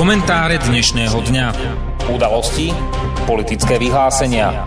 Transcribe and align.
Komentáre 0.00 0.56
dnešného 0.56 1.12
dňa. 1.12 1.46
Udalosti, 2.08 2.72
politické 3.28 3.76
vyhlásenia. 3.76 4.64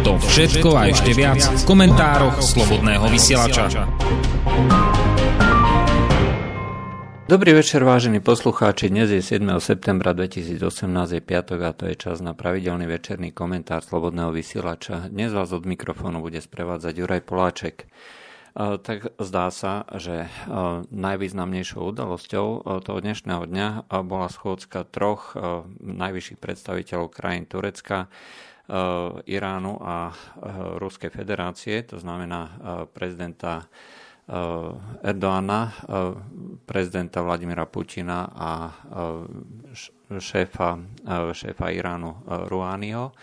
To 0.00 0.16
všetko 0.16 0.72
a 0.72 0.88
ešte 0.88 1.12
viac 1.12 1.44
v 1.44 1.62
komentároch 1.68 2.40
Slobodného 2.40 3.04
vysielača. 3.12 3.84
Dobrý 7.28 7.52
večer, 7.52 7.84
vážení 7.84 8.24
poslucháči. 8.24 8.88
Dnes 8.88 9.12
je 9.12 9.20
7. 9.20 9.44
septembra 9.60 10.16
2018, 10.16 10.56
je 10.88 11.20
piatok 11.20 11.60
a 11.60 11.76
to 11.76 11.92
je 11.92 11.94
čas 12.00 12.24
na 12.24 12.32
pravidelný 12.32 12.88
večerný 12.88 13.36
komentár 13.36 13.84
Slobodného 13.84 14.32
vysielača. 14.32 15.12
Dnes 15.12 15.36
vás 15.36 15.52
od 15.52 15.68
mikrofónu 15.68 16.24
bude 16.24 16.40
sprevádzať 16.40 16.96
Juraj 16.96 17.28
Poláček. 17.28 17.92
Eh, 18.56 18.80
tak 18.80 19.12
zdá 19.20 19.52
sa, 19.52 19.84
že 20.00 20.24
eh, 20.24 20.30
najvýznamnejšou 20.88 21.92
udalosťou 21.92 22.46
eh, 22.48 22.60
toho 22.80 22.98
dnešného 23.04 23.44
dňa 23.44 23.68
bola 24.00 24.32
schôdzka 24.32 24.88
troch 24.88 25.36
najvyšších 25.84 26.40
predstaviteľov 26.40 27.12
krajín 27.12 27.44
Turecka, 27.44 28.08
Iránu 29.30 29.78
a 29.78 30.10
Ruskej 30.82 31.14
federácie, 31.14 31.86
to 31.86 32.02
znamená 32.02 32.50
prezidenta 32.90 33.70
Erdoána, 35.06 35.70
prezidenta 36.66 37.22
Vladimira 37.22 37.62
Putina 37.70 38.26
a 38.26 38.74
šéfa, 40.18 40.82
šéfa 41.30 41.66
Iránu 41.70 42.26
Rouhaniho. 42.50 43.14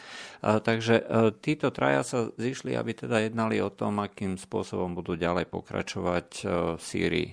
Takže 0.43 0.95
e, 0.99 1.03
títo 1.39 1.71
traja 1.71 2.03
sa 2.03 2.19
zišli, 2.35 2.75
aby 2.75 2.91
teda 2.91 3.23
jednali 3.23 3.63
o 3.63 3.71
tom, 3.71 4.03
akým 4.03 4.35
spôsobom 4.35 4.91
budú 4.91 5.15
ďalej 5.15 5.47
pokračovať 5.47 6.27
e, 6.35 6.43
v 6.75 6.81
Sýrii. 6.83 7.29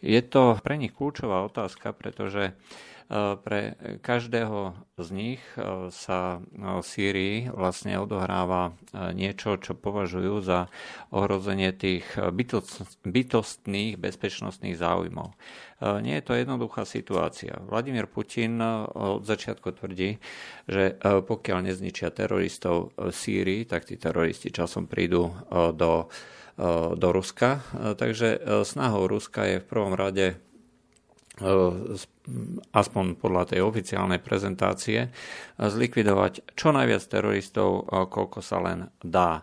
Je 0.00 0.20
to 0.24 0.56
pre 0.64 0.80
nich 0.80 0.96
kľúčová 0.96 1.44
otázka, 1.44 1.92
pretože 1.92 2.56
pre 3.08 3.72
každého 4.04 4.76
z 5.00 5.08
nich 5.16 5.40
e, 5.56 5.88
sa 5.88 6.44
v 6.52 6.84
Sýrii 6.84 7.48
vlastne 7.48 7.96
odohráva 7.96 8.76
niečo, 9.16 9.56
čo 9.56 9.72
považujú 9.72 10.44
za 10.44 10.68
ohrozenie 11.08 11.72
tých 11.72 12.04
bytostných 13.08 13.96
bezpečnostných 13.96 14.76
záujmov. 14.76 15.32
Nie 16.04 16.20
je 16.20 16.26
to 16.26 16.34
jednoduchá 16.36 16.84
situácia. 16.84 17.56
Vladimír 17.64 18.10
Putin 18.10 18.60
od 18.92 19.24
začiatku 19.24 19.72
tvrdí, 19.78 20.20
že 20.66 20.98
pokiaľ 21.00 21.70
nezničia 21.70 22.10
teroristov 22.12 22.92
v 22.98 23.14
Sýrii, 23.14 23.64
tak 23.64 23.86
tí 23.86 23.94
teroristi 23.94 24.50
časom 24.50 24.90
prídu 24.90 25.30
do, 25.72 26.10
do 26.92 27.08
Ruska. 27.14 27.62
Takže 27.94 28.42
snahou 28.66 29.06
Ruska 29.06 29.46
je 29.46 29.56
v 29.62 29.68
prvom 29.70 29.94
rade 29.94 30.34
aspoň 32.76 33.16
podľa 33.16 33.56
tej 33.56 33.60
oficiálnej 33.64 34.20
prezentácie, 34.20 35.08
zlikvidovať 35.56 36.54
čo 36.54 36.70
najviac 36.76 37.02
teroristov, 37.08 37.88
koľko 37.88 38.38
sa 38.44 38.58
len 38.60 38.92
dá. 39.00 39.42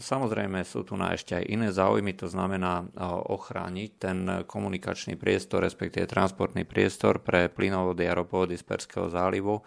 Samozrejme 0.00 0.64
sú 0.64 0.80
tu 0.88 0.96
na 0.96 1.12
ešte 1.12 1.36
aj 1.36 1.44
iné 1.44 1.68
záujmy, 1.68 2.16
to 2.16 2.24
znamená 2.24 2.88
ochrániť 3.28 3.90
ten 4.00 4.18
komunikačný 4.48 5.20
priestor, 5.20 5.60
respektíve 5.60 6.08
transportný 6.08 6.64
priestor 6.64 7.20
pre 7.20 7.52
plynovody 7.52 8.08
a 8.08 8.16
ropovody 8.16 8.56
z 8.56 8.64
Perského 8.64 9.12
zálivu, 9.12 9.60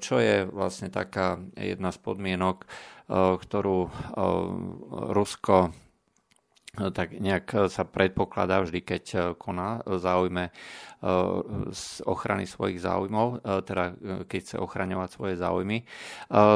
čo 0.00 0.16
je 0.16 0.48
vlastne 0.48 0.88
taká 0.88 1.36
jedna 1.52 1.92
z 1.92 1.98
podmienok, 2.00 2.64
ktorú 3.12 3.92
Rusko 5.12 5.76
tak 6.72 7.12
nejak 7.20 7.68
sa 7.68 7.84
predpokladá 7.84 8.64
vždy, 8.64 8.80
keď 8.80 9.04
koná 9.36 9.84
v 9.84 10.00
záujme 10.00 10.44
z 11.72 11.84
ochrany 12.06 12.46
svojich 12.46 12.78
záujmov, 12.78 13.42
e, 13.42 13.58
teda 13.66 13.84
e, 13.90 13.94
keď 14.22 14.38
chce 14.38 14.56
ochraňovať 14.62 15.08
svoje 15.10 15.34
záujmy. 15.34 15.82
E, 15.82 15.84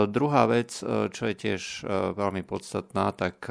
druhá 0.06 0.46
vec, 0.46 0.70
čo 0.86 1.22
je 1.26 1.34
tiež 1.34 1.82
veľmi 2.14 2.46
podstatná, 2.46 3.10
tak 3.10 3.50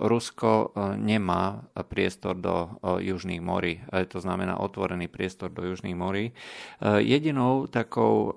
Rusko 0.00 0.72
nemá 0.96 1.68
priestor 1.88 2.38
do 2.38 2.80
južných 2.80 3.42
morí, 3.42 3.84
to 4.08 4.18
znamená 4.22 4.56
otvorený 4.56 5.08
priestor 5.08 5.52
do 5.52 5.64
južných 5.66 5.96
morí. 5.96 6.32
Jedinou 6.80 7.66
takou 7.68 8.36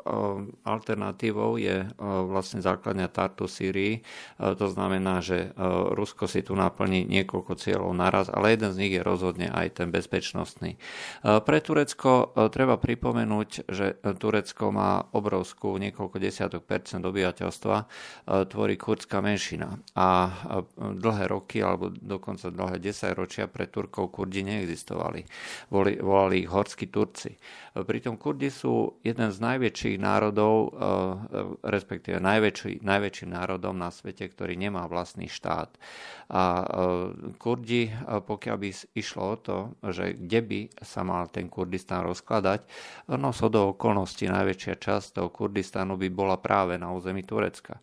alternatívou 0.66 1.58
je 1.62 1.88
vlastne 2.00 2.59
základňa 2.59 3.08
Tartu 3.12 3.47
Syrii, 3.47 4.02
to 4.40 4.68
znamená, 4.68 5.22
že 5.24 5.53
Rusko 5.96 6.28
si 6.28 6.42
tu 6.44 6.58
naplní 6.58 7.06
niekoľko 7.08 7.55
cieľov 7.56 7.96
naraz, 7.96 8.28
ale 8.28 8.54
jeden 8.54 8.72
z 8.76 8.80
nich 8.80 8.94
je 8.94 9.02
rozhodne 9.02 9.48
aj 9.50 9.82
ten 9.82 9.90
bezpečnostný. 9.90 10.76
Pre 11.24 11.60
Turecko 11.64 12.12
e, 12.36 12.52
treba 12.52 12.76
pripomenúť, 12.76 13.50
že 13.72 13.98
Turecko 14.20 14.76
má 14.76 15.08
obrovskú 15.16 15.80
niekoľko 15.80 16.18
desiatok 16.20 16.68
percent 16.68 17.02
obyvateľstva, 17.02 17.76
e, 17.80 17.86
tvorí 18.46 18.76
kurdská 18.76 19.24
menšina. 19.24 19.80
A 19.96 20.08
e, 20.28 20.32
dlhé 20.76 21.26
roky, 21.32 21.64
alebo 21.64 21.90
dokonca 21.90 22.52
dlhé 22.52 22.78
desaťročia 22.84 23.48
pre 23.48 23.72
Turkov 23.72 24.12
Kurdi 24.12 24.44
neexistovali. 24.44 25.24
Volali, 25.72 25.94
volali 26.04 26.36
ich 26.44 26.52
horskí 26.52 26.92
Turci. 26.92 27.32
Pritom 27.76 28.20
Kurdi 28.20 28.52
sú 28.52 29.00
jeden 29.04 29.32
z 29.32 29.38
najväčších 29.40 29.98
národov, 30.00 30.72
respektíve 31.60 32.24
najväčší, 32.24 32.80
najväčším 32.84 33.30
národom 33.36 33.76
na 33.76 33.92
svete, 33.92 34.28
ktorý 34.32 34.56
nemá 34.56 34.88
vlastný 34.88 35.28
štát. 35.28 35.76
A 36.32 36.44
Kurdi, 37.46 37.94
pokiaľ 38.02 38.58
by 38.58 38.70
išlo 38.98 39.22
o 39.22 39.38
to, 39.38 39.58
že 39.94 40.18
kde 40.18 40.40
by 40.42 40.60
sa 40.82 41.06
mal 41.06 41.30
ten 41.30 41.46
Kurdi 41.46 41.76
Kurdistan 41.76 42.08
rozkladať. 42.08 42.64
No 43.20 43.36
so 43.36 43.52
do 43.52 43.76
okolností 43.76 44.32
najväčšia 44.32 44.80
časť 44.80 45.20
toho 45.20 45.28
Kurdistanu 45.28 46.00
by 46.00 46.08
bola 46.08 46.40
práve 46.40 46.80
na 46.80 46.96
území 46.96 47.28
Turecka. 47.28 47.76
E, 47.76 47.82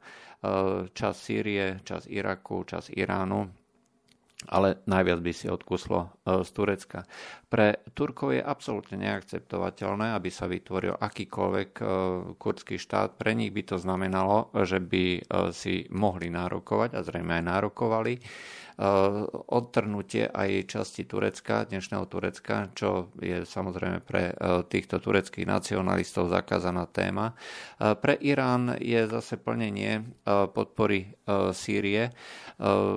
čas 0.96 1.20
Sýrie, 1.20 1.84
čas 1.84 2.08
Iraku, 2.08 2.64
čas 2.64 2.88
Iránu, 2.88 3.52
ale 4.48 4.80
najviac 4.88 5.20
by 5.20 5.32
si 5.36 5.52
odkuslo 5.52 6.00
e, 6.24 6.40
z 6.40 6.50
Turecka. 6.56 7.04
Pre 7.52 7.84
Turkov 7.92 8.32
je 8.32 8.40
absolútne 8.40 8.96
neakceptovateľné, 9.04 10.16
aby 10.16 10.30
sa 10.32 10.48
vytvoril 10.48 10.96
akýkoľvek 10.96 11.70
e, 11.76 11.84
kurdský 12.40 12.80
štát. 12.80 13.20
Pre 13.20 13.36
nich 13.36 13.52
by 13.52 13.62
to 13.66 13.76
znamenalo, 13.76 14.48
že 14.64 14.80
by 14.80 15.04
si 15.52 15.84
mohli 15.92 16.32
nárokovať 16.32 16.96
a 16.96 17.04
zrejme 17.04 17.42
aj 17.42 17.44
nárokovali 17.44 18.14
Eh, 18.72 18.84
odtrnutie 19.52 20.32
aj 20.32 20.64
časti 20.64 21.04
Turecka, 21.04 21.68
dnešného 21.68 22.08
Turecka, 22.08 22.72
čo 22.72 23.12
je 23.20 23.44
samozrejme 23.44 24.00
pre 24.00 24.32
eh, 24.32 24.64
týchto 24.64 24.96
tureckých 24.96 25.44
nacionalistov 25.44 26.32
zakázaná 26.32 26.88
téma. 26.88 27.36
Eh, 27.76 27.92
pre 27.92 28.16
Irán 28.16 28.72
je 28.80 29.04
zase 29.04 29.36
plnenie 29.36 30.04
podpory 30.24 31.12
Sýrie 31.52 32.14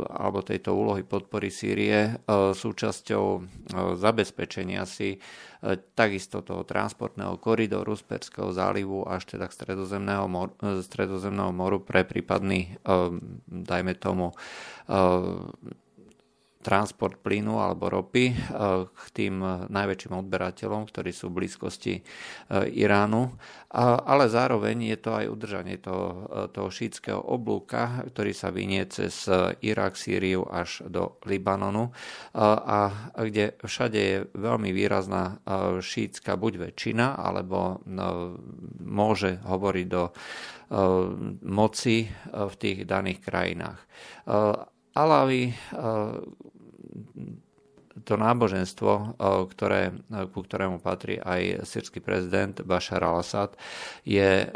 alebo 0.05 0.45
tejto 0.45 0.77
úlohy 0.77 1.01
podpory 1.01 1.49
Sýrie 1.49 2.21
súčasťou 2.29 3.25
zabezpečenia 3.97 4.85
si 4.85 5.17
takisto 5.95 6.41
toho 6.41 6.63
transportného 6.67 7.37
koridoru 7.39 7.95
z 7.95 8.03
Perského 8.03 8.49
zálivu 8.53 9.07
až 9.07 9.25
teda 9.25 9.47
k 9.47 9.55
stredozemného, 9.55 10.25
mor, 10.27 10.53
stredozemného 10.61 11.51
moru 11.55 11.79
pre 11.81 12.03
prípadný, 12.03 12.75
dajme 13.47 13.93
tomu, 13.97 14.35
transport 16.65 17.21
plynu 17.21 17.61
alebo 17.61 17.93
ropy 17.93 18.33
eh, 18.33 18.35
k 18.89 19.05
tým 19.13 19.69
najväčším 19.69 20.25
odberateľom, 20.25 20.89
ktorí 20.89 21.13
sú 21.13 21.29
v 21.29 21.45
blízkosti 21.45 22.01
eh, 22.01 22.03
Iránu. 22.73 23.37
Ale 23.75 24.31
zároveň 24.31 24.95
je 24.95 24.97
to 25.03 25.11
aj 25.19 25.25
udržanie 25.27 25.77
toho, 25.77 26.25
eh, 26.25 26.49
toho 26.49 26.73
šítskeho 26.73 27.21
oblúka, 27.21 28.01
ktorý 28.09 28.33
sa 28.33 28.49
vynie 28.49 28.81
cez 28.89 29.29
Irak, 29.61 29.99
Sýriu 29.99 30.47
až 30.47 30.81
do 30.87 31.19
Libanonu 31.27 31.91
a 32.35 33.11
kde 33.15 33.59
všade 33.59 33.99
je 33.99 34.17
veľmi 34.33 34.71
výrazná 34.71 35.39
šítska 35.79 36.39
buď 36.39 36.71
väčšina, 36.71 37.19
alebo 37.19 37.83
môže 38.79 39.39
hovoriť 39.43 39.87
do 39.87 40.03
moci 41.43 42.07
v 42.31 42.55
tých 42.55 42.87
daných 42.87 43.19
krajinách. 43.23 43.79
Alavi 44.95 45.51
to 48.03 48.19
náboženstvo, 48.19 48.91
eh, 48.91 49.47
ktoré, 49.47 49.95
eh, 49.95 50.27
ku 50.27 50.43
ktorému 50.43 50.83
patrí 50.83 51.15
aj 51.15 51.63
sírsky 51.63 52.03
prezident 52.03 52.59
Bashar 52.67 52.99
al-Assad, 52.99 53.55
je 54.03 54.43
eh, 54.43 54.55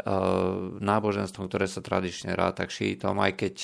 náboženstvom, 0.76 1.48
ktoré 1.48 1.64
sa 1.64 1.80
tradične 1.80 2.36
ráta 2.36 2.68
k 2.68 2.76
šítom, 2.76 3.16
aj 3.16 3.32
keď 3.40 3.54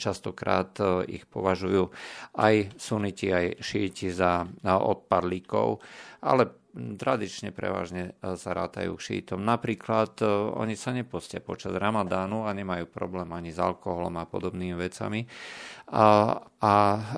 častokrát 0.00 0.72
ich 1.10 1.26
považujú 1.28 1.92
aj 2.38 2.72
suniti, 2.80 3.28
aj 3.28 3.60
šíti 3.60 4.08
za 4.14 4.46
odpadlíkov, 4.64 5.82
ale 6.24 6.59
tradične 6.74 7.50
prevažne 7.50 8.14
sa 8.22 8.50
rátajú 8.54 8.94
šítom. 8.94 9.42
Napríklad 9.42 10.22
oni 10.54 10.78
sa 10.78 10.94
nepostia 10.94 11.42
počas 11.42 11.74
ramadánu 11.74 12.46
a 12.46 12.54
nemajú 12.54 12.86
problém 12.86 13.26
ani 13.34 13.50
s 13.50 13.58
alkoholom 13.58 14.14
a 14.14 14.24
podobnými 14.24 14.78
vecami 14.78 15.26
a, 15.90 16.38
a 16.62 16.74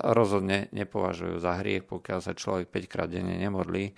rozhodne 0.09 0.73
nepovažujú 0.73 1.37
za 1.37 1.61
hriech, 1.61 1.85
pokiaľ 1.85 2.19
sa 2.25 2.33
človek 2.33 2.73
5 2.73 2.89
krát 2.89 3.09
denne 3.13 3.37
nemodlí. 3.37 3.93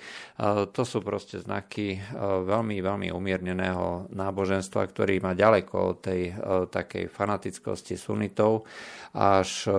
To 0.75 0.81
sú 0.84 1.00
proste 1.00 1.40
znaky 1.40 2.04
veľmi, 2.19 2.84
veľmi 2.84 3.07
umierneného 3.16 4.12
náboženstva, 4.12 4.92
ktorý 4.92 5.24
má 5.24 5.31
ďaleko 5.31 5.75
od 5.80 5.98
tej 6.04 6.22
takej 6.68 7.07
fanatickosti 7.07 7.96
sunitov 7.96 8.68
až 9.16 9.72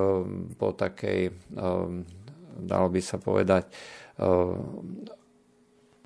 po 0.56 0.72
takej, 0.72 1.36
dalo 2.56 2.88
by 2.88 3.00
sa 3.04 3.20
povedať, 3.20 3.68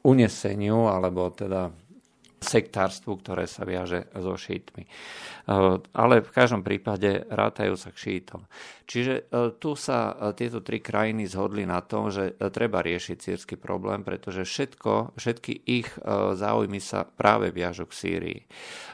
uneseniu 0.04 0.88
alebo 0.88 1.30
teda 1.30 1.70
sektárstvu, 2.40 3.20
ktoré 3.20 3.44
sa 3.44 3.68
viaže 3.68 4.08
so 4.16 4.32
šítmi. 4.34 4.88
Ale 5.92 6.24
v 6.24 6.30
každom 6.32 6.64
prípade 6.64 7.28
rátajú 7.28 7.76
sa 7.76 7.92
k 7.92 8.00
šítom. 8.00 8.48
Čiže 8.90 9.14
e, 9.14 9.22
tu 9.62 9.78
sa 9.78 10.10
e, 10.10 10.34
tieto 10.34 10.66
tri 10.66 10.82
krajiny 10.82 11.30
zhodli 11.30 11.62
na 11.62 11.78
tom, 11.78 12.10
že 12.10 12.34
e, 12.34 12.50
treba 12.50 12.82
riešiť 12.82 13.18
sírsky 13.22 13.54
problém, 13.54 14.02
pretože 14.02 14.42
všetko, 14.42 15.14
všetky 15.14 15.62
ich 15.62 15.86
záujmy 16.34 16.82
sa 16.82 17.06
práve 17.06 17.54
viažu 17.54 17.86
k 17.86 17.94
Sýrii. 17.94 18.40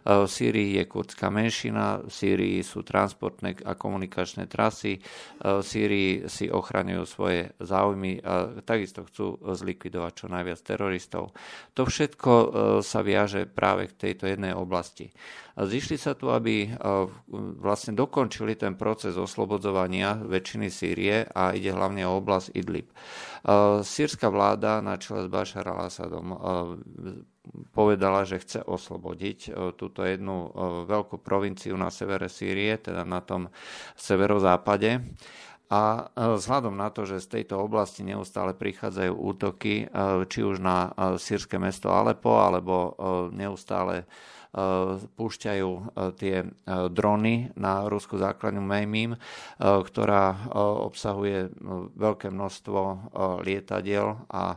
V 0.04 0.28
Sýrii 0.28 0.76
je 0.76 0.84
kurdská 0.84 1.32
menšina, 1.32 2.02
v 2.04 2.10
Sýrii 2.12 2.58
sú 2.60 2.82
transportné 2.82 3.62
a 3.64 3.78
komunikačné 3.78 4.50
trasy, 4.50 5.00
v 5.40 5.62
Sýrii 5.64 6.28
si 6.28 6.50
ochraňujú 6.50 7.04
svoje 7.06 7.40
záujmy 7.62 8.20
a 8.20 8.62
takisto 8.66 9.06
chcú 9.06 9.38
zlikvidovať 9.54 10.12
čo 10.12 10.26
najviac 10.28 10.60
teroristov. 10.62 11.32
To 11.78 11.82
všetko 11.86 12.32
sa 12.82 13.00
viaže 13.06 13.35
práve 13.44 13.92
k 13.92 14.08
tejto 14.08 14.24
jednej 14.24 14.56
oblasti. 14.56 15.12
Zišli 15.60 16.00
sa 16.00 16.16
tu, 16.16 16.32
aby 16.32 16.72
vlastne 17.60 17.92
dokončili 17.92 18.56
ten 18.56 18.72
proces 18.80 19.20
oslobodzovania 19.20 20.16
väčšiny 20.24 20.68
Sýrie 20.72 21.28
a 21.28 21.52
ide 21.52 21.76
hlavne 21.76 22.08
o 22.08 22.16
oblasť 22.16 22.56
Idlib. 22.56 22.88
Sýrska 23.84 24.32
vláda 24.32 24.80
na 24.80 24.96
čele 24.96 25.24
s 25.24 25.32
Bashar 25.32 25.68
al-Assadom 25.68 26.32
povedala, 27.72 28.26
že 28.26 28.42
chce 28.42 28.60
oslobodiť 28.64 29.54
túto 29.78 30.02
jednu 30.02 30.50
veľkú 30.88 31.22
provinciu 31.22 31.78
na 31.78 31.92
severe 31.94 32.26
Sýrie, 32.32 32.76
teda 32.80 33.06
na 33.06 33.22
tom 33.24 33.48
severozápade. 33.96 35.04
A 35.66 36.14
vzhľadom 36.14 36.78
na 36.78 36.94
to, 36.94 37.02
že 37.10 37.26
z 37.26 37.42
tejto 37.42 37.58
oblasti 37.58 38.06
neustále 38.06 38.54
prichádzajú 38.54 39.12
útoky, 39.18 39.90
či 40.30 40.40
už 40.46 40.62
na 40.62 40.94
sírske 41.18 41.58
mesto 41.58 41.90
Alepo, 41.90 42.38
alebo 42.38 42.94
neustále 43.34 44.06
púšťajú 45.16 45.70
e, 45.70 45.82
tie 46.16 46.36
e, 46.42 46.46
drony 46.88 47.52
na 47.60 47.84
ruskú 47.92 48.16
základňu 48.16 48.64
Mejmím, 48.64 49.12
e, 49.14 49.18
ktorá 49.60 50.48
obsahuje 50.56 51.52
veľké 51.96 52.32
množstvo 52.32 52.80
lietadiel. 53.44 54.16
A 54.32 54.56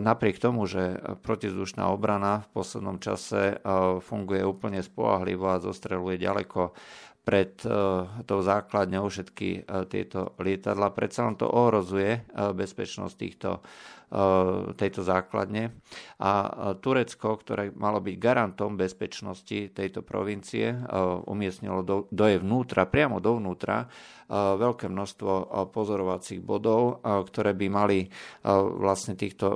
napriek 0.00 0.40
tomu, 0.40 0.64
že 0.66 0.98
protizdušná 1.22 1.92
obrana 1.92 2.42
v 2.50 2.60
poslednom 2.60 2.98
čase 2.98 3.60
funguje 4.02 4.42
úplne 4.42 4.80
spolahlivo 4.82 5.46
a 5.50 5.62
zostreluje 5.62 6.18
ďaleko 6.18 6.74
pred 7.20 7.52
tou 8.24 8.38
základňou 8.40 9.06
všetky 9.06 9.68
tieto 9.92 10.34
lietadla. 10.40 10.90
Predsa 10.90 11.28
len 11.28 11.36
to 11.36 11.46
ohrozuje 11.46 12.24
bezpečnosť 12.32 13.14
týchto 13.14 13.60
tejto 14.74 15.06
základne. 15.06 15.70
A 16.18 16.30
Turecko, 16.82 17.38
ktoré 17.38 17.70
malo 17.70 18.02
byť 18.02 18.16
garantom 18.18 18.74
bezpečnosti 18.74 19.70
tejto 19.70 20.02
provincie, 20.02 20.74
umiestnilo 21.30 21.86
do, 21.86 22.10
do 22.10 22.24
jej 22.26 22.42
vnútra, 22.42 22.90
priamo 22.90 23.22
dovnútra, 23.22 23.86
veľké 24.30 24.86
množstvo 24.86 25.66
pozorovacích 25.74 26.38
bodov, 26.38 27.02
ktoré 27.02 27.50
by 27.58 27.66
mali 27.66 28.06
vlastne 28.78 29.18
týchto 29.18 29.50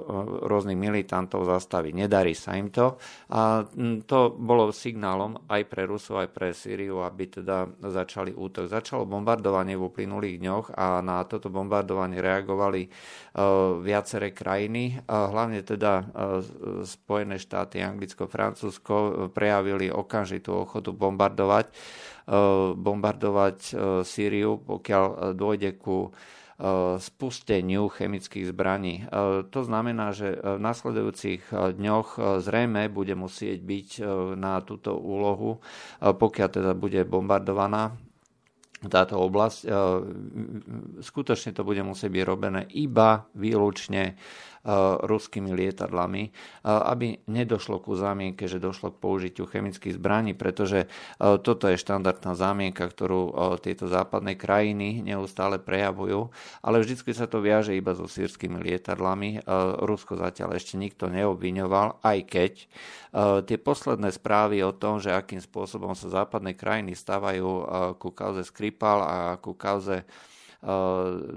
rôznych 0.50 0.74
militantov 0.74 1.46
zastaviť. 1.46 1.92
Nedarí 1.94 2.34
sa 2.34 2.58
im 2.58 2.74
to. 2.74 2.98
A 3.30 3.62
to 4.04 4.34
bolo 4.34 4.74
signálom 4.74 5.46
aj 5.46 5.62
pre 5.70 5.86
Rusov, 5.86 6.26
aj 6.26 6.30
pre 6.34 6.50
Sýriu, 6.50 7.06
aby 7.06 7.30
teda 7.30 7.70
začali 7.86 8.34
útok. 8.34 8.66
Začalo 8.66 9.06
bombardovanie 9.06 9.78
v 9.78 9.86
uplynulých 9.86 10.36
dňoch 10.42 10.66
a 10.74 10.98
na 10.98 11.22
toto 11.22 11.54
bombardovanie 11.54 12.18
reagovali 12.18 12.90
viaceré 13.78 14.34
krajiny, 14.34 14.98
hlavne 15.06 15.62
teda 15.62 16.02
Spojené 16.82 17.38
štáty, 17.38 17.78
Anglicko, 17.78 18.26
Francúzsko 18.26 19.30
prejavili 19.30 19.86
okamžitú 19.90 20.66
ochotu 20.66 20.90
bombardovať, 20.90 21.70
bombardovať 22.74 23.58
Sýriu, 24.04 24.56
pokiaľ 24.60 25.36
dôjde 25.36 25.76
ku 25.76 26.12
spusteniu 27.02 27.90
chemických 27.90 28.54
zbraní. 28.54 29.10
To 29.50 29.60
znamená, 29.66 30.14
že 30.14 30.38
v 30.38 30.62
nasledujúcich 30.62 31.50
dňoch 31.50 32.40
zrejme 32.46 32.86
bude 32.94 33.18
musieť 33.18 33.58
byť 33.58 33.88
na 34.38 34.62
túto 34.62 34.94
úlohu, 34.94 35.58
pokiaľ 35.98 36.48
teda 36.48 36.72
bude 36.78 37.02
bombardovaná 37.10 37.98
táto 38.86 39.18
oblasť. 39.18 39.66
Skutočne 41.02 41.50
to 41.50 41.66
bude 41.66 41.82
musieť 41.82 42.10
byť 42.14 42.22
robené 42.22 42.62
iba 42.70 43.26
výlučne 43.34 44.14
Eh, 44.14 44.53
ruskými 45.04 45.52
lietadlami, 45.52 46.22
eh, 46.24 46.32
aby 46.64 47.20
nedošlo 47.28 47.84
ku 47.84 47.92
zámienke, 47.94 48.48
že 48.48 48.56
došlo 48.56 48.96
k 48.96 49.00
použitiu 49.00 49.44
chemických 49.44 50.00
zbraní, 50.00 50.32
pretože 50.32 50.88
eh, 50.88 51.36
toto 51.44 51.68
je 51.68 51.76
štandardná 51.76 52.32
zámienka, 52.32 52.88
ktorú 52.88 53.36
tieto 53.60 53.86
západné 53.86 54.34
krajiny 54.38 55.04
neustále 55.04 55.60
prejavujú, 55.60 56.32
ale 56.64 56.80
vždy 56.80 57.12
sa 57.12 57.28
to 57.28 57.44
viaže 57.44 57.76
iba 57.76 57.92
so 57.92 58.08
sírskymi 58.08 58.60
lietadlami. 58.62 59.44
Rusko 59.84 60.16
zatiaľ 60.16 60.56
ešte 60.56 60.80
nikto 60.80 61.10
neobviňoval, 61.10 62.00
aj 62.00 62.18
keď 62.26 62.52
tie 63.44 63.58
posledné 63.60 64.10
správy 64.14 64.64
o 64.64 64.72
tom, 64.74 64.98
že 64.98 65.12
akým 65.12 65.42
spôsobom 65.42 65.92
sa 65.92 66.24
západné 66.24 66.56
krajiny 66.56 66.96
stávajú 66.96 67.48
ku 68.00 68.10
kauze 68.10 68.46
Skripal 68.46 68.98
a 69.04 69.16
ku 69.38 69.52
kauze 69.54 70.04
Eh, 70.04 70.33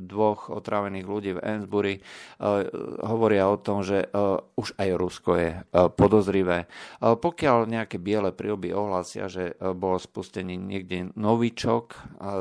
dvoch 0.07 0.47
otrávených 0.47 1.06
ľudí 1.06 1.31
v 1.35 1.44
Ensbury 1.44 1.94
eh, 2.00 2.01
hovoria 3.03 3.51
o 3.51 3.59
tom, 3.59 3.83
že 3.83 4.07
eh, 4.07 4.59
už 4.59 4.74
aj 4.79 4.89
Rusko 4.97 5.31
je 5.38 5.51
podozrivé. 5.94 6.65
Pokiaľ 7.00 7.69
nejaké 7.69 8.01
biele 8.01 8.33
prílby 8.33 8.74
ohlasia, 8.74 9.29
že 9.29 9.53
bol 9.77 10.01
spustený 10.01 10.57
niekde 10.57 11.13
novičok, 11.13 11.85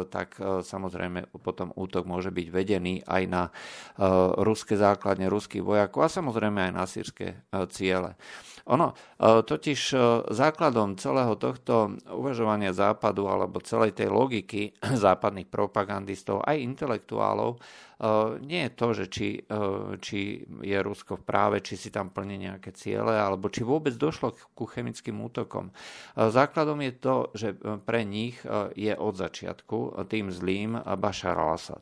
tak 0.08 0.40
samozrejme 0.40 1.28
potom 1.42 1.74
útok 1.76 2.08
môže 2.08 2.32
byť 2.32 2.46
vedený 2.48 3.04
aj 3.04 3.22
na 3.28 3.42
ruské 4.40 4.80
základne 4.80 5.28
ruských 5.28 5.60
vojakov 5.60 6.08
a 6.08 6.12
samozrejme 6.12 6.70
aj 6.70 6.72
na 6.72 6.84
sírske 6.88 7.26
ciele. 7.68 8.16
Ono, 8.66 8.98
totiž 9.22 9.94
základom 10.34 10.98
celého 10.98 11.38
tohto 11.38 11.94
uvažovania 12.10 12.74
západu 12.74 13.30
alebo 13.30 13.62
celej 13.62 13.94
tej 13.94 14.10
logiky 14.10 14.74
západných 15.06 15.46
propagandistov 15.46 16.42
aj 16.42 16.58
intelektuálov 16.58 17.62
nie 18.44 18.68
je 18.68 18.72
to, 18.76 18.88
že 18.92 19.04
či, 19.08 19.28
či 20.04 20.44
je 20.44 20.78
Rusko 20.84 21.16
v 21.16 21.24
práve, 21.24 21.56
či 21.64 21.80
si 21.80 21.88
tam 21.88 22.12
plní 22.12 22.36
nejaké 22.36 22.76
ciele, 22.76 23.16
alebo 23.16 23.48
či 23.48 23.64
vôbec 23.64 23.96
došlo 23.96 24.36
ku 24.52 24.68
chemickým 24.68 25.16
útokom. 25.16 25.72
Základom 26.12 26.76
je 26.84 26.92
to, 26.92 27.14
že 27.32 27.48
pre 27.88 28.04
nich 28.04 28.36
je 28.76 28.92
od 28.92 29.14
začiatku 29.16 30.04
tým 30.12 30.28
zlým 30.28 30.76
Bashar 31.00 31.40
al-Assad. 31.40 31.80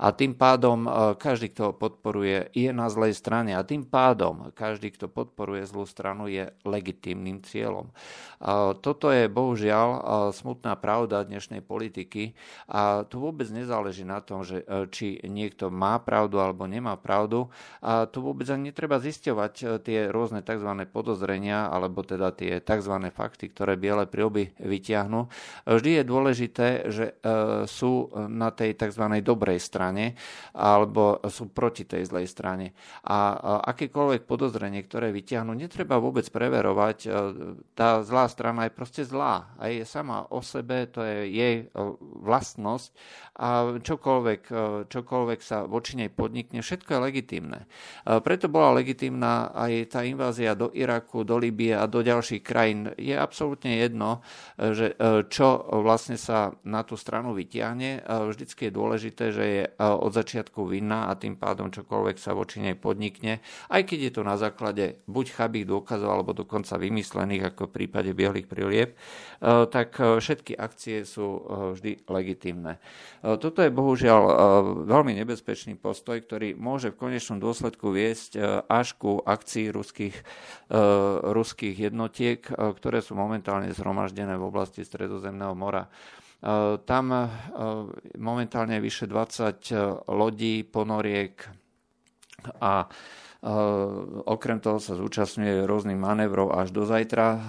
A 0.00 0.16
tým 0.16 0.32
pádom 0.32 0.88
každý, 1.20 1.52
kto 1.52 1.76
podporuje, 1.76 2.48
je 2.56 2.72
na 2.72 2.88
zlej 2.88 3.12
strane 3.12 3.52
a 3.52 3.60
tým 3.60 3.84
pádom 3.84 4.56
každý, 4.56 4.96
kto 4.96 5.12
podporuje 5.12 5.68
zlú 5.68 5.84
stranu, 5.84 6.24
je 6.24 6.48
legitímnym 6.64 7.44
cieľom. 7.44 7.92
Toto 8.80 9.12
je 9.12 9.28
bohužiaľ 9.28 9.88
smutná 10.32 10.72
pravda 10.80 11.20
dnešnej 11.28 11.60
politiky 11.60 12.32
a 12.64 13.04
tu 13.04 13.20
vôbec 13.20 13.44
nezáleží 13.52 14.08
na 14.08 14.24
tom, 14.24 14.40
že 14.40 14.64
či 14.88 15.20
niekto 15.50 15.66
niekto 15.66 15.74
má 15.74 15.98
pravdu 15.98 16.38
alebo 16.38 16.70
nemá 16.70 16.94
pravdu. 16.94 17.50
A 17.82 18.06
tu 18.06 18.22
vôbec 18.22 18.46
ani 18.48 18.70
netreba 18.70 19.02
zisťovať 19.02 19.54
e, 19.60 19.64
tie 19.82 19.98
rôzne 20.08 20.46
tzv. 20.46 20.70
podozrenia 20.86 21.66
alebo 21.66 22.06
teda 22.06 22.30
tie 22.30 22.62
tzv. 22.62 22.94
fakty, 23.10 23.50
ktoré 23.50 23.74
biele 23.74 24.06
prílby 24.06 24.54
vyťahnú. 24.62 25.26
Vždy 25.66 25.90
je 26.00 26.04
dôležité, 26.06 26.68
že 26.86 27.04
e, 27.10 27.14
sú 27.66 28.08
na 28.30 28.54
tej 28.54 28.78
tzv. 28.78 29.04
dobrej 29.20 29.58
strane 29.58 30.14
alebo 30.54 31.18
sú 31.26 31.50
proti 31.50 31.82
tej 31.82 32.06
zlej 32.06 32.30
strane. 32.30 32.72
A 33.04 33.34
akékoľvek 33.74 34.24
podozrenie, 34.24 34.86
ktoré 34.86 35.10
vyťahnú, 35.10 35.52
netreba 35.52 35.98
vôbec 35.98 36.24
preverovať. 36.30 36.98
E, 37.04 37.08
tá 37.74 38.00
zlá 38.06 38.30
strana 38.30 38.70
je 38.70 38.72
proste 38.72 39.02
zlá. 39.02 39.50
A 39.58 39.68
je 39.68 39.82
sama 39.82 40.24
o 40.30 40.38
sebe, 40.40 40.86
to 40.86 41.02
je 41.02 41.26
jej 41.34 41.56
vlastnosť 42.22 42.94
a 43.40 43.80
čokoľvek, 43.80 44.42
čokoľvek 44.92 45.39
čokoľvek 45.40 45.42
sa 45.42 45.64
voči 45.64 45.96
nej 45.96 46.12
podnikne, 46.12 46.60
všetko 46.60 46.88
je 46.92 47.00
legitímne. 47.00 47.60
Preto 48.04 48.46
bola 48.52 48.76
legitímna 48.76 49.50
aj 49.56 49.96
tá 49.96 50.00
invázia 50.04 50.52
do 50.52 50.68
Iraku, 50.76 51.24
do 51.24 51.40
Libie 51.40 51.72
a 51.72 51.88
do 51.88 52.04
ďalších 52.04 52.44
krajín. 52.44 52.92
Je 53.00 53.16
absolútne 53.16 53.80
jedno, 53.80 54.20
že 54.60 54.92
čo 55.32 55.48
vlastne 55.80 56.20
sa 56.20 56.52
na 56.68 56.84
tú 56.84 57.00
stranu 57.00 57.32
vytiahne. 57.32 58.04
Vždycky 58.04 58.68
je 58.68 58.76
dôležité, 58.76 59.24
že 59.32 59.44
je 59.44 59.64
od 59.80 60.12
začiatku 60.12 60.68
vinná 60.68 61.08
a 61.08 61.16
tým 61.16 61.40
pádom 61.40 61.72
čokoľvek 61.72 62.16
sa 62.20 62.36
voči 62.36 62.60
nej 62.60 62.76
podnikne, 62.76 63.40
aj 63.72 63.82
keď 63.88 63.98
je 64.10 64.12
to 64.12 64.22
na 64.22 64.36
základe 64.36 65.00
buď 65.08 65.26
chabých 65.32 65.66
dôkazov 65.66 66.10
alebo 66.12 66.36
dokonca 66.36 66.76
vymyslených, 66.76 67.54
ako 67.54 67.70
v 67.70 67.74
prípade 67.74 68.12
bielých 68.12 68.46
prilieb, 68.46 68.92
tak 69.40 69.96
všetky 69.96 70.52
akcie 70.52 71.08
sú 71.08 71.40
vždy 71.78 72.04
legitímne. 72.10 72.76
Toto 73.22 73.64
je 73.64 73.70
bohužiaľ 73.72 74.22
veľmi 74.84 75.16
nebezpečný 75.30 75.78
postoj, 75.78 76.18
ktorý 76.18 76.58
môže 76.58 76.90
v 76.90 77.06
konečnom 77.06 77.38
dôsledku 77.38 77.94
viesť 77.94 78.66
až 78.66 78.98
ku 78.98 79.22
akcii 79.22 79.70
ruských, 79.70 80.18
ruských 81.22 81.86
jednotiek, 81.86 82.42
ktoré 82.50 82.98
sú 82.98 83.14
momentálne 83.14 83.70
zhromaždené 83.70 84.34
v 84.34 84.42
oblasti 84.50 84.82
Stredozemného 84.82 85.54
mora. 85.54 85.86
Tam 86.82 87.06
momentálne 88.18 88.82
vyše 88.82 89.06
20 89.06 90.10
lodí, 90.10 90.66
ponoriek 90.66 91.46
a 92.58 92.90
Okrem 94.28 94.60
toho 94.60 94.76
sa 94.76 95.00
zúčastňuje 95.00 95.64
rôznych 95.64 95.96
manévrov 95.96 96.52
až 96.52 96.76
do 96.76 96.84
zajtra. 96.84 97.40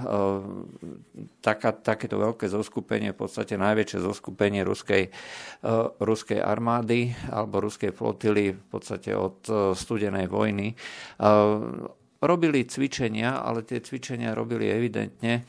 Taká, 1.43 1.75
takéto 1.75 2.15
veľké 2.15 2.47
zoskupenie, 2.47 3.11
v 3.11 3.19
podstate 3.19 3.59
najväčšie 3.59 3.99
zoskupenie 3.99 4.63
ruskej, 4.63 5.11
ruskej 5.99 6.39
armády 6.39 7.11
alebo 7.27 7.59
ruskej 7.59 7.91
flotily 7.91 8.55
v 8.55 8.65
podstate 8.71 9.11
od 9.11 9.43
studenej 9.75 10.31
vojny 10.31 10.79
robili 12.21 12.69
cvičenia, 12.69 13.41
ale 13.41 13.65
tie 13.65 13.81
cvičenia 13.81 14.37
robili 14.37 14.69
evidentne 14.69 15.41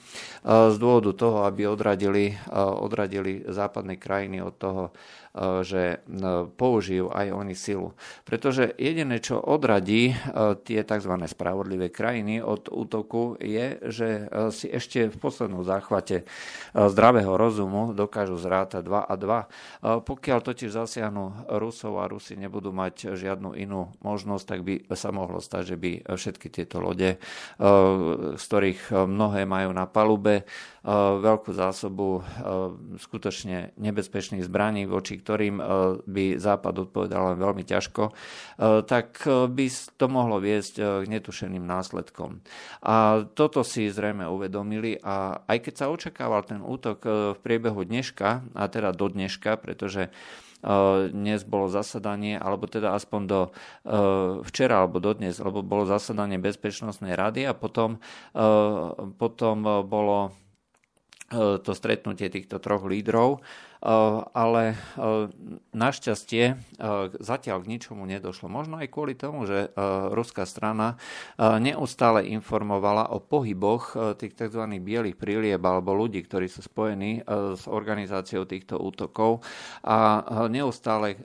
z 0.42 0.76
dôvodu 0.80 1.12
toho, 1.12 1.44
aby 1.44 1.68
odradili, 1.68 2.32
odradili 2.56 3.44
západné 3.44 4.00
krajiny 4.00 4.40
od 4.40 4.54
toho, 4.56 4.82
že 5.64 5.82
e, 5.96 5.96
použijú 6.44 7.08
aj 7.08 7.32
oni 7.32 7.56
silu. 7.56 7.96
Pretože 8.28 8.76
jediné, 8.76 9.16
čo 9.16 9.40
odradí 9.40 10.12
e, 10.12 10.14
tie 10.60 10.84
tzv. 10.84 11.12
spravodlivé 11.24 11.88
krajiny 11.88 12.44
od 12.44 12.68
útoku 12.68 13.40
je, 13.40 13.80
že 13.88 14.08
si 14.52 14.68
ešte 14.68 15.08
v 15.08 15.16
poslednom 15.16 15.64
záchvate 15.64 16.28
zdravého 16.76 17.32
rozumu 17.36 17.96
dokážu 17.96 18.36
zrátať 18.36 18.84
2 18.84 19.08
a 19.08 19.14
2. 19.16 20.04
Pokiaľ 20.04 20.38
totiž 20.44 20.70
zasiahnu 20.72 21.48
Rusov 21.60 22.00
a 22.00 22.08
Rusi 22.08 22.36
nebudú 22.36 22.74
mať 22.74 23.16
žiadnu 23.16 23.56
inú 23.56 23.92
možnosť, 24.04 24.44
tak 24.44 24.60
by 24.64 24.74
sa 24.92 25.14
mohlo 25.14 25.40
stať, 25.40 25.74
že 25.74 25.76
by 25.80 25.90
všetky 26.12 26.48
tieto 26.52 26.80
lode, 26.82 27.16
z 28.36 28.42
ktorých 28.42 28.92
mnohé 29.08 29.48
majú 29.48 29.70
na 29.72 29.88
palube, 29.88 30.44
veľkú 30.82 31.54
zásobu 31.54 32.26
skutočne 32.98 33.70
nebezpečných 33.78 34.42
zbraní, 34.42 34.90
voči 34.90 35.14
ktorým 35.14 35.62
by 36.02 36.24
Západ 36.42 36.90
odpovedal 36.90 37.34
len 37.34 37.38
veľmi 37.38 37.62
ťažko, 37.62 38.10
tak 38.90 39.22
by 39.26 39.66
to 39.94 40.06
mohlo 40.10 40.42
viesť 40.42 41.02
k 41.02 41.06
netušeným 41.06 41.62
následkom. 41.62 42.42
A 42.82 43.22
toto 43.38 43.62
si 43.62 43.86
zrejme 43.94 44.26
uvedomili 44.26 44.98
a 44.98 45.46
aj 45.46 45.70
keď 45.70 45.74
sa 45.78 45.86
očakával 45.86 46.42
ten 46.42 46.58
útok 46.58 47.06
v 47.06 47.38
priebehu 47.38 47.86
dneška, 47.86 48.42
a 48.58 48.62
teda 48.66 48.90
do 48.90 49.06
dneška, 49.06 49.62
pretože 49.62 50.10
dnes 51.10 51.42
bolo 51.42 51.66
zasadanie, 51.70 52.38
alebo 52.38 52.70
teda 52.70 52.94
aspoň 52.94 53.20
do 53.26 53.40
včera 54.46 54.82
alebo 54.82 54.98
do 55.02 55.14
dnes, 55.14 55.38
lebo 55.38 55.62
bolo 55.62 55.86
zasadanie 55.86 56.42
Bezpečnostnej 56.42 57.14
rady 57.18 57.46
a 57.46 57.54
potom, 57.54 57.98
potom 59.18 59.56
bolo 59.86 60.30
E, 60.30 60.41
to 61.34 61.72
stretnutie 61.72 62.28
týchto 62.28 62.60
troch 62.60 62.84
lídrov, 62.84 63.38
e, 63.38 63.40
ale 64.36 64.62
e, 64.72 64.76
našťastie 65.72 66.44
zatiaľ 67.18 67.58
k 67.64 67.70
ničomu 67.72 68.04
nedošlo. 68.04 68.52
Možno 68.52 68.78
aj 68.78 68.88
kvôli 68.92 69.14
tomu, 69.16 69.46
že 69.48 69.70
ruská 70.12 70.44
strana 70.44 70.98
neustále 71.38 72.26
informovala 72.28 73.10
o 73.14 73.22
pohyboch 73.22 74.16
tých 74.18 74.34
tzv. 74.34 74.62
bielých 74.82 75.16
prílieb 75.16 75.62
alebo 75.62 75.94
ľudí, 75.94 76.20
ktorí 76.26 76.50
sú 76.50 76.66
spojení 76.66 77.22
s 77.56 77.64
organizáciou 77.70 78.44
týchto 78.44 78.82
útokov 78.82 79.46
a 79.86 80.26
neustále 80.50 81.22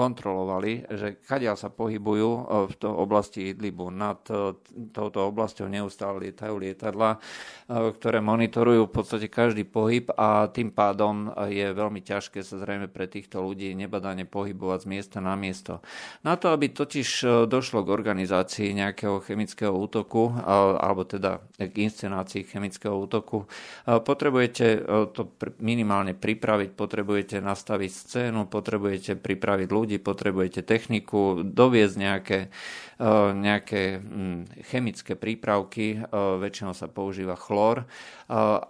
kontrolovali, 0.00 0.88
že 0.88 1.20
kadiaľ 1.20 1.60
sa 1.60 1.68
pohybujú 1.68 2.30
e, 2.32 2.42
v 2.72 2.74
to 2.80 2.88
oblasti 2.88 3.52
Idlibu. 3.52 3.92
Nad 3.92 4.24
e, 4.32 4.56
touto 4.96 5.28
oblasťou 5.28 5.68
neustále 5.68 6.32
lietajú 6.32 6.56
lietadla, 6.56 7.20
e, 7.68 7.92
ktoré 7.92 8.24
monitorujú 8.24 8.88
v 8.88 8.94
podstate 8.96 9.28
každý 9.28 9.68
pohyb 9.68 10.08
a 10.16 10.48
tým 10.48 10.72
pádom 10.72 11.28
je 11.52 11.68
veľmi 11.76 12.00
ťažké 12.00 12.40
sa 12.40 12.56
zrejme 12.56 12.88
pre 12.88 13.12
týchto 13.12 13.44
ľudí 13.44 13.76
nebadane 13.76 14.24
pohybovať 14.24 14.78
z 14.80 14.86
miesta 14.88 15.18
na 15.20 15.36
miesto. 15.36 15.84
Na 16.24 16.40
to, 16.40 16.48
aby 16.48 16.72
totiž 16.72 17.44
došlo 17.44 17.84
k 17.84 17.92
organizácii 17.92 18.72
nejakého 18.72 19.20
chemického 19.20 19.74
útoku, 19.74 20.32
alebo 20.80 21.04
teda 21.04 21.44
k 21.58 21.74
inscenácii 21.84 22.46
chemického 22.46 22.94
útoku, 22.94 23.44
potrebujete 23.84 24.84
to 25.12 25.34
minimálne 25.60 26.14
pripraviť, 26.14 26.70
potrebujete 26.72 27.36
nastaviť 27.42 27.90
scénu, 27.90 28.46
potrebujete 28.46 29.18
pripraviť 29.18 29.68
ľudí, 29.68 29.89
ľudí, 29.90 29.98
potrebujete 29.98 30.62
techniku, 30.62 31.42
doviezť 31.42 31.96
nejaké, 31.98 32.38
e, 32.46 33.08
nejaké 33.34 33.98
hm, 33.98 34.62
chemické 34.70 35.18
prípravky, 35.18 35.98
e, 35.98 36.14
väčšinou 36.14 36.78
sa 36.78 36.86
používa 36.86 37.34
chlor, 37.34 37.82
e, 37.82 37.84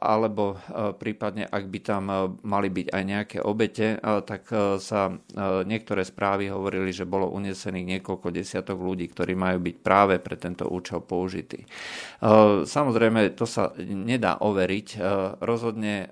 alebo 0.01 0.57
prípadne, 0.97 1.45
ak 1.45 1.65
by 1.69 1.81
tam 1.85 2.05
mali 2.41 2.69
byť 2.73 2.87
aj 2.95 3.03
nejaké 3.05 3.39
obete, 3.45 3.99
tak 4.01 4.49
sa 4.81 5.13
niektoré 5.67 6.07
správy 6.07 6.49
hovorili, 6.49 6.95
že 6.95 7.09
bolo 7.09 7.29
unesených 7.35 7.99
niekoľko 7.99 8.31
desiatok 8.31 8.79
ľudí, 8.79 9.11
ktorí 9.11 9.35
majú 9.35 9.59
byť 9.61 9.77
práve 9.83 10.15
pre 10.23 10.39
tento 10.39 10.71
účel 10.71 11.03
použití. 11.03 11.67
Samozrejme, 12.65 13.35
to 13.35 13.45
sa 13.45 13.75
nedá 13.81 14.39
overiť. 14.41 14.89
Rozhodne 15.43 16.09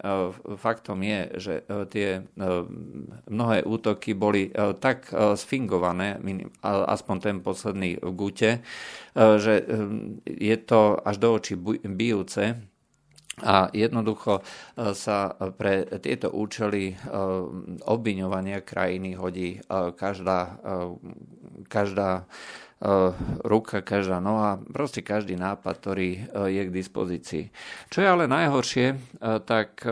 faktom 0.59 0.99
je, 1.05 1.21
že 1.39 1.55
tie 1.93 2.09
mnohé 3.29 3.65
útoky 3.65 4.13
boli 4.19 4.51
tak 4.83 4.98
tak 4.99 5.15
e, 5.15 5.39
sfingované, 5.39 6.19
aspoň 6.67 7.17
ten 7.23 7.37
posledný 7.39 8.03
v 8.03 8.11
Gute, 8.19 8.51
e, 8.51 8.61
že 9.39 9.55
e, 9.63 9.65
je 10.27 10.57
to 10.59 10.99
až 10.99 11.17
do 11.23 11.29
očí 11.39 11.55
bijúce, 11.87 12.59
a 13.39 13.71
jednoducho 13.71 14.43
sa 14.99 15.31
pre 15.55 15.87
tieto 16.03 16.35
účely 16.35 16.99
obviňovania 17.87 18.67
krajiny 18.67 19.15
hodí 19.15 19.63
každá, 19.95 20.59
každá 21.71 22.27
ruka, 23.47 23.79
každá 23.87 24.19
noha, 24.19 24.59
proste 24.75 25.07
každý 25.07 25.39
nápad, 25.39 25.71
ktorý 25.71 26.11
je 26.51 26.63
k 26.67 26.75
dispozícii. 26.75 27.45
Čo 27.87 27.99
je 28.03 28.09
ale 28.11 28.27
najhoršie, 28.27 28.99
tak 29.47 29.87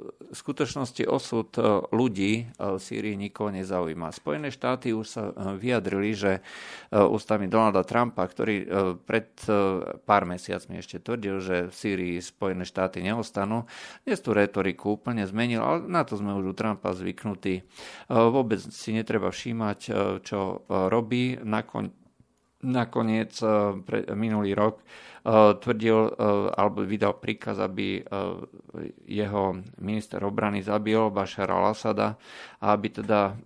v 0.00 0.34
skutočnosti 0.34 1.04
osud 1.04 1.50
e, 1.58 1.62
ľudí 1.92 2.32
e, 2.40 2.44
v 2.56 2.78
Sýrii 2.80 3.16
nikoho 3.20 3.52
nezaujíma. 3.52 4.14
Spojené 4.14 4.48
štáty 4.48 4.96
už 4.96 5.06
sa 5.06 5.22
e, 5.30 5.32
vyjadrili, 5.60 6.10
že 6.16 6.32
ústami 6.90 7.46
Donalda 7.46 7.86
Trumpa, 7.86 8.26
ktorý 8.26 8.66
pred 9.06 9.30
pár 10.02 10.26
mesiacmi 10.26 10.82
ešte 10.82 10.98
tvrdil, 10.98 11.36
že 11.38 11.56
v 11.70 11.74
Sýrii 11.74 12.16
Spojené 12.18 12.66
štáty 12.66 12.98
neostanú, 12.98 13.66
dnes 14.02 14.18
tú 14.18 14.34
retoriku 14.34 14.98
úplne 14.98 15.22
zmenil, 15.22 15.62
ale 15.62 15.86
na 15.86 16.02
to 16.02 16.18
sme 16.18 16.34
už 16.34 16.50
u 16.50 16.54
Trumpa 16.54 16.90
zvyknutí. 16.90 17.62
Vôbec 18.10 18.58
si 18.58 18.90
netreba 18.90 19.30
všímať, 19.30 19.78
čo 20.26 20.66
robí. 20.66 21.38
Nakoniec 22.60 23.32
minulý 24.18 24.50
rok 24.58 24.82
tvrdil 25.60 25.98
eh, 26.08 26.10
alebo 26.56 26.84
vydal 26.84 27.20
príkaz, 27.20 27.60
aby 27.60 28.00
eh, 28.00 28.04
jeho 29.04 29.60
minister 29.80 30.24
obrany 30.24 30.64
zabil 30.64 31.12
Bašara 31.12 31.52
al-Assada 31.52 32.16
a 32.60 32.66
aby 32.76 32.88
teda 32.88 33.36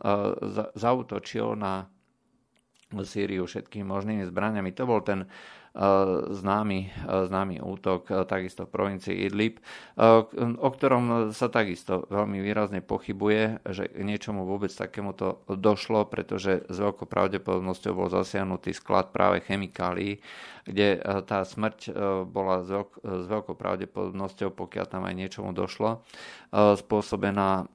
zautočil 0.75 1.59
na 1.59 1.87
Sýriu 2.95 3.51
všetkými 3.51 3.83
možnými 3.83 4.23
zbraniami. 4.23 4.71
To 4.79 4.87
bol 4.87 5.03
ten 5.03 5.27
známy, 6.31 6.95
známy 7.03 7.59
útok 7.59 8.07
takisto 8.31 8.63
v 8.63 8.71
provincii 8.71 9.27
Idlib, 9.27 9.59
o 10.39 10.69
ktorom 10.71 11.35
sa 11.35 11.51
takisto 11.51 12.07
veľmi 12.15 12.39
výrazne 12.39 12.79
pochybuje, 12.79 13.67
že 13.75 13.91
niečomu 13.99 14.47
vôbec 14.47 14.71
takémuto 14.71 15.43
došlo, 15.51 16.07
pretože 16.07 16.63
s 16.71 16.77
veľkou 16.79 17.11
pravdepodobnosťou 17.11 17.91
bol 17.91 18.07
zasiahnutý 18.07 18.71
sklad 18.71 19.11
práve 19.11 19.43
chemikálií, 19.43 20.23
kde 20.65 20.97
tá 21.29 21.45
smrť 21.45 21.93
bola 22.25 22.65
s, 22.65 22.73
veľkou 23.05 23.53
pravdepodobnosťou, 23.53 24.49
pokiaľ 24.57 24.87
tam 24.89 25.05
aj 25.05 25.15
niečomu 25.15 25.53
došlo, 25.53 26.01
spôsobená 26.53 27.69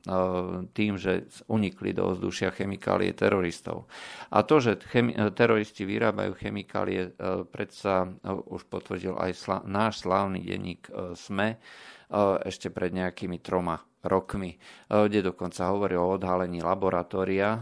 tým, 0.73 0.97
že 0.97 1.29
unikli 1.45 1.93
do 1.93 2.17
vzdušia 2.17 2.49
chemikálie 2.49 3.13
teroristov. 3.13 3.85
A 4.33 4.41
to, 4.41 4.57
že 4.57 4.81
teroristi 5.37 5.85
vyrábajú 5.85 6.33
chemikálie, 6.33 7.13
predsa 7.53 8.09
už 8.25 8.65
potvrdil 8.65 9.13
aj 9.21 9.63
náš 9.69 10.01
slávny 10.01 10.41
denník 10.41 10.89
SME 11.13 11.61
ešte 12.41 12.73
pred 12.73 12.89
nejakými 12.89 13.37
troma 13.37 13.77
rokmi, 13.99 14.55
kde 14.87 15.29
dokonca 15.29 15.69
hovorí 15.69 15.93
o 15.99 16.15
odhalení 16.15 16.63
laboratória, 16.63 17.59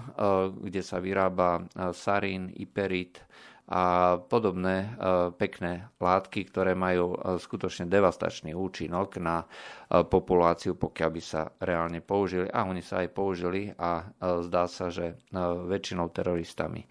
kde 0.56 0.86
sa 0.86 1.02
vyrába 1.02 1.66
sarín, 1.92 2.54
iperit, 2.56 3.20
a 3.68 4.16
podobné 4.16 4.96
pekné 5.36 5.92
látky, 6.00 6.48
ktoré 6.48 6.72
majú 6.72 7.20
skutočne 7.36 7.92
devastačný 7.92 8.56
účinok 8.56 9.20
na 9.20 9.44
populáciu, 9.92 10.80
pokiaľ 10.80 11.10
by 11.12 11.22
sa 11.22 11.52
reálne 11.60 12.00
použili. 12.00 12.48
A 12.48 12.64
oni 12.64 12.80
sa 12.80 13.04
aj 13.04 13.12
použili 13.12 13.68
a 13.76 14.08
zdá 14.48 14.72
sa, 14.72 14.88
že 14.88 15.20
väčšinou 15.68 16.08
teroristami. 16.16 16.88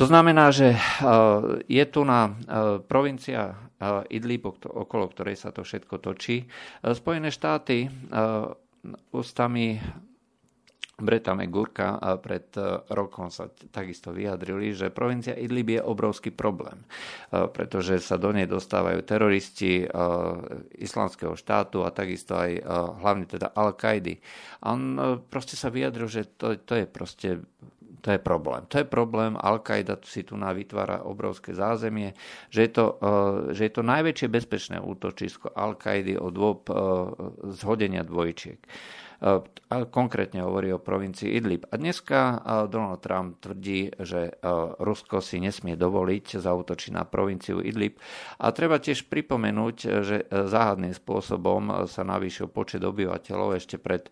To 0.00 0.08
znamená, 0.08 0.48
že 0.48 0.80
je 1.68 1.84
tu 1.92 2.00
na 2.08 2.32
provincia 2.88 3.68
Idlib, 4.08 4.48
okolo 4.64 5.12
ktorej 5.12 5.36
sa 5.36 5.52
to 5.52 5.60
všetko 5.60 6.00
točí. 6.00 6.48
Spojené 6.80 7.28
štáty 7.28 7.92
ústami 9.12 9.76
Breta 11.00 11.32
McGurka 11.32 11.96
pred 12.20 12.52
e, 12.54 12.84
rokom 12.92 13.32
sa 13.32 13.48
takisto 13.72 14.12
vyjadrili, 14.12 14.76
že 14.76 14.92
provincia 14.92 15.32
Idlib 15.32 15.80
je 15.80 15.80
obrovský 15.80 16.30
problém, 16.30 16.80
e, 16.80 17.48
pretože 17.48 17.98
sa 18.04 18.20
do 18.20 18.30
nej 18.30 18.44
dostávajú 18.44 19.00
teroristi 19.02 19.84
e, 19.84 19.86
islamského 20.78 21.34
štátu 21.34 21.82
a 21.82 21.90
takisto 21.90 22.36
aj 22.36 22.62
hlavne 23.00 23.26
teda 23.26 23.56
Al-Kaidy. 23.56 24.20
A 24.62 24.76
on 24.76 24.82
proste 25.26 25.56
sa 25.56 25.72
vyjadril, 25.72 26.06
že 26.06 26.28
to, 26.36 26.54
to 26.60 26.76
je 26.76 26.84
proste 26.86 27.28
to 28.00 28.16
je 28.16 28.20
problém. 28.20 28.64
To 28.72 28.80
je 28.80 28.86
problém. 28.88 29.36
Al-Qaida 29.36 30.00
si 30.08 30.24
tu 30.24 30.32
vytvára 30.32 31.04
obrovské 31.04 31.52
zázemie, 31.52 32.16
že 32.48 32.64
je 32.64 32.70
to, 32.72 32.86
že 33.52 33.68
je 33.68 33.72
to 33.76 33.84
najväčšie 33.84 34.28
bezpečné 34.32 34.80
útočisko 34.80 35.52
Al-Kaidy 35.52 36.16
od 36.16 36.32
dôb 36.32 36.64
zhodenia 37.52 38.00
dvojčiek 38.00 38.56
konkrétne 39.92 40.40
hovorí 40.42 40.72
o 40.72 40.80
provincii 40.80 41.36
Idlib. 41.36 41.68
A 41.68 41.76
dneska 41.76 42.40
Donald 42.72 43.04
Trump 43.04 43.38
tvrdí, 43.38 43.92
že 44.00 44.34
Rusko 44.80 45.20
si 45.20 45.38
nesmie 45.38 45.76
dovoliť 45.76 46.40
zautočiť 46.40 46.90
na 46.96 47.04
provinciu 47.04 47.60
Idlib. 47.60 48.00
A 48.40 48.50
treba 48.50 48.80
tiež 48.80 49.06
pripomenúť, 49.12 49.76
že 50.00 50.16
záhadným 50.26 50.96
spôsobom 50.96 51.86
sa 51.86 52.02
navýšil 52.02 52.48
počet 52.48 52.80
obyvateľov 52.80 53.60
ešte 53.60 53.76
pred 53.76 54.08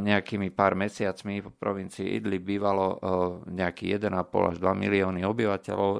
nejakými 0.00 0.48
pár 0.50 0.74
mesiacmi 0.74 1.44
v 1.44 1.48
provincii 1.52 2.16
Idlib 2.16 2.42
bývalo 2.44 2.98
nejaký 3.46 4.00
1,5 4.00 4.50
až 4.50 4.56
2 4.58 4.82
milióny 4.82 5.22
obyvateľov 5.28 5.92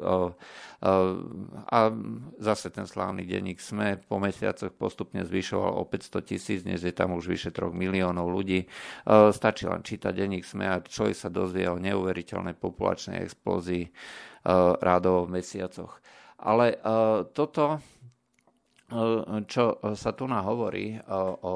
a 1.66 1.78
zase 2.38 2.70
ten 2.70 2.86
slávny 2.86 3.26
denník 3.26 3.58
SME 3.58 4.06
po 4.06 4.22
mesiacoch 4.22 4.70
postupne 4.70 5.26
zvyšoval 5.26 5.74
o 5.74 5.82
500 5.82 6.22
tisíc, 6.22 6.62
dnes 6.62 6.86
je 6.86 6.94
tam 6.94 7.18
už 7.18 7.26
vyše 7.26 7.50
3 7.50 7.74
miliónov 7.74 8.30
ľudí. 8.30 8.70
Stačí 9.34 9.66
len 9.66 9.82
čítať 9.82 10.14
denník 10.14 10.46
SME 10.46 10.66
a 10.70 10.78
človek 10.78 11.16
sa 11.18 11.26
dozvie 11.26 11.66
o 11.66 11.82
neuveriteľnej 11.82 12.54
populačnej 12.54 13.26
explózii 13.26 13.90
rádovo 14.78 15.26
v 15.26 15.42
mesiacoch. 15.42 15.98
Ale 16.38 16.78
toto 17.34 17.82
čo 19.50 19.82
sa 19.98 20.10
tu 20.14 20.30
hovorí 20.30 20.94
o, 20.94 21.22
o, 21.42 21.52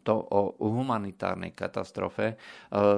to, 0.00 0.16
o 0.16 0.56
humanitárnej 0.56 1.52
katastrofe, 1.52 2.32
e, 2.32 2.36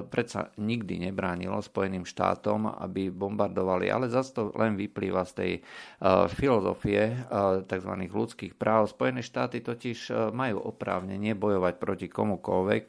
predsa 0.07 0.55
nikdy 0.63 1.11
nebránilo 1.11 1.59
Spojeným 1.59 2.07
štátom, 2.07 2.71
aby 2.71 3.11
bombardovali, 3.11 3.91
ale 3.91 4.07
zase 4.07 4.31
to 4.31 4.55
len 4.55 4.79
vyplýva 4.79 5.27
z 5.27 5.33
tej 5.35 5.53
e, 5.59 5.61
filozofie 6.31 7.03
e, 7.03 7.15
tzv. 7.67 7.93
ľudských 8.07 8.55
práv. 8.55 8.95
Spojené 8.95 9.27
štáty 9.27 9.59
totiž 9.59 10.31
majú 10.31 10.63
oprávnenie 10.63 11.35
bojovať 11.35 11.75
proti 11.83 12.07
komukoľvek 12.07 12.83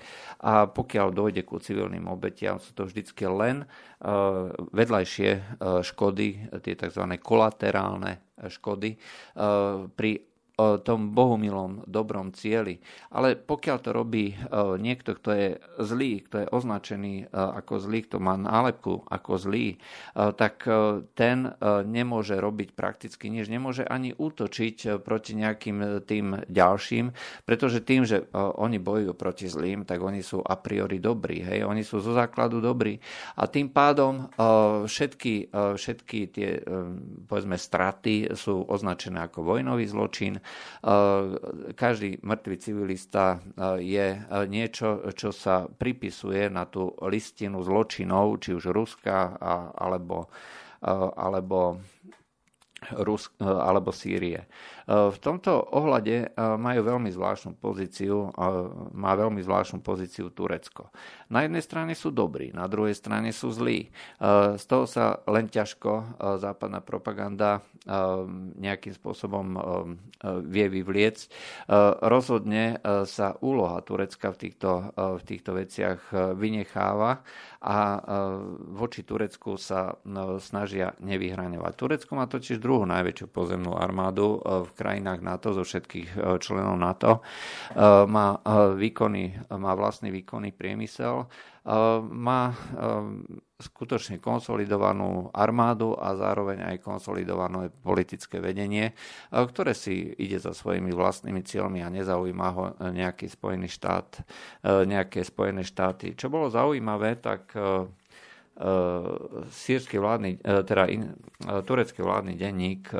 a 0.46 0.70
pokiaľ 0.70 1.08
dojde 1.10 1.50
ku 1.50 1.58
civilným 1.58 2.06
obetiam, 2.06 2.62
sú 2.62 2.78
to 2.78 2.86
vždycky 2.86 3.26
len 3.26 3.66
vedľajšie 4.72 5.60
škody, 5.84 6.48
tie 6.64 6.76
tzv. 6.80 7.04
kolaterálne 7.20 8.24
škody 8.48 8.96
pri 9.92 10.29
tom 10.84 11.16
bohumilom 11.16 11.88
dobrom 11.88 12.36
cieli. 12.36 12.84
Ale 13.10 13.40
pokiaľ 13.40 13.78
to 13.80 13.90
robí 13.96 14.34
e, 14.34 14.36
niekto, 14.78 15.16
kto 15.16 15.30
je 15.32 15.50
zlý, 15.80 16.26
kto 16.28 16.36
je 16.46 16.48
označený 16.52 17.16
e, 17.24 17.26
ako 17.32 17.74
zlý, 17.80 18.00
kto 18.06 18.18
má 18.20 18.36
nálepku 18.36 19.08
ako 19.08 19.40
zlý, 19.40 19.76
e, 19.76 19.78
tak 20.36 20.62
ten 21.16 21.52
nemôže 21.86 22.36
robiť 22.38 22.76
prakticky 22.76 23.32
nič, 23.32 23.48
nemôže 23.48 23.84
ani 23.88 24.12
útočiť 24.16 25.02
proti 25.04 25.36
nejakým 25.36 26.04
tým 26.04 26.46
ďalším, 26.48 27.12
pretože 27.44 27.84
tým, 27.84 28.04
že 28.04 28.28
oni 28.36 28.78
bojujú 28.80 29.14
proti 29.16 29.48
zlým, 29.48 29.84
tak 29.88 30.04
oni 30.04 30.20
sú 30.24 30.44
a 30.44 30.56
priori 30.60 31.00
dobrí, 31.00 31.44
hej, 31.44 31.64
oni 31.64 31.84
sú 31.84 32.04
zo 32.04 32.12
základu 32.16 32.60
dobrí. 32.60 33.00
A 33.40 33.48
tým 33.48 33.72
pádom 33.72 34.28
všetky, 34.86 35.52
všetky 35.54 36.20
tie 36.32 36.50
povedzme 37.28 37.56
straty 37.56 38.36
sú 38.36 38.66
označené 38.68 39.26
ako 39.26 39.44
vojnový 39.44 39.86
zločin 39.88 40.40
každý 41.76 42.24
mŕtvý 42.24 42.56
civilista 42.56 43.44
je 43.84 44.16
niečo, 44.48 45.12
čo 45.12 45.36
sa 45.36 45.68
pripisuje 45.68 46.48
na 46.48 46.64
tú 46.64 46.96
listinu 47.04 47.60
zločinov, 47.60 48.40
či 48.40 48.56
už 48.56 48.72
Ruska 48.72 49.36
alebo, 49.76 50.32
alebo 51.20 51.84
Rusk, 53.04 53.36
alebo 53.40 53.92
Sýrie. 53.92 54.48
V 54.90 55.18
tomto 55.22 55.54
ohľade 55.70 56.34
majú 56.38 56.82
veľmi 56.82 57.14
zvláštnu 57.14 57.60
pozíciu, 57.62 58.34
má 58.96 59.14
veľmi 59.14 59.44
zvláštnu 59.46 59.86
pozíciu 59.86 60.34
Turecko. 60.34 60.90
Na 61.30 61.46
jednej 61.46 61.62
strane 61.62 61.94
sú 61.94 62.10
dobrí, 62.10 62.50
na 62.56 62.66
druhej 62.66 62.98
strane 62.98 63.30
sú 63.30 63.54
zlí. 63.54 63.94
Z 64.58 64.64
toho 64.66 64.90
sa 64.90 65.22
len 65.30 65.46
ťažko 65.46 66.18
západná 66.42 66.82
propaganda 66.82 67.62
nejakým 68.58 68.98
spôsobom 68.98 69.60
vie 70.50 70.66
vyvliecť. 70.74 71.26
Rozhodne 72.02 72.82
sa 73.06 73.38
úloha 73.46 73.78
Turecka 73.86 74.34
v 74.34 74.38
týchto, 74.50 74.90
v 74.98 75.22
týchto 75.22 75.54
veciach 75.54 76.34
vynecháva 76.34 77.22
a 77.60 77.78
voči 78.74 79.06
Turecku 79.06 79.60
sa 79.60 79.94
snažia 80.42 80.98
nevyhraňovať. 80.98 81.74
Turecko 81.78 82.12
má 82.18 82.26
totiž 82.26 82.58
druhú 82.70 82.86
najväčšiu 82.86 83.34
pozemnú 83.34 83.74
armádu 83.74 84.38
v 84.46 84.70
krajinách 84.78 85.26
NATO, 85.26 85.58
zo 85.58 85.66
všetkých 85.66 86.10
e, 86.14 86.38
členov 86.38 86.78
NATO. 86.78 87.12
E, 87.18 87.22
má, 88.06 88.38
výkony, 88.78 89.50
má 89.58 89.74
vlastný 89.74 90.14
výkonný 90.14 90.54
priemysel, 90.54 91.26
má 92.10 92.56
skutočne 93.60 94.18
konsolidovanú 94.18 95.30
armádu 95.36 95.94
a 95.94 96.16
zároveň 96.18 96.66
aj 96.66 96.82
konsolidované 96.82 97.70
politické 97.70 98.40
vedenie, 98.40 98.96
ktoré 99.30 99.76
si 99.76 100.16
ide 100.18 100.40
za 100.40 100.56
svojimi 100.56 100.90
vlastnými 100.96 101.44
cieľmi 101.44 101.84
a 101.84 101.94
nezaujíma 101.94 102.48
ho 102.56 102.64
nejaký 102.90 103.28
Spojený 103.30 103.70
štát, 103.70 104.24
nejaké 104.66 105.22
Spojené 105.22 105.62
štáty. 105.62 106.16
Čo 106.16 106.32
bolo 106.32 106.50
zaujímavé, 106.50 107.20
tak 107.20 107.54
sírsky 109.50 110.00
vládny, 110.00 110.38
teda 110.64 110.86
in, 110.86 111.16
turecký 111.66 112.02
vládny 112.02 112.36
denník 112.36 112.92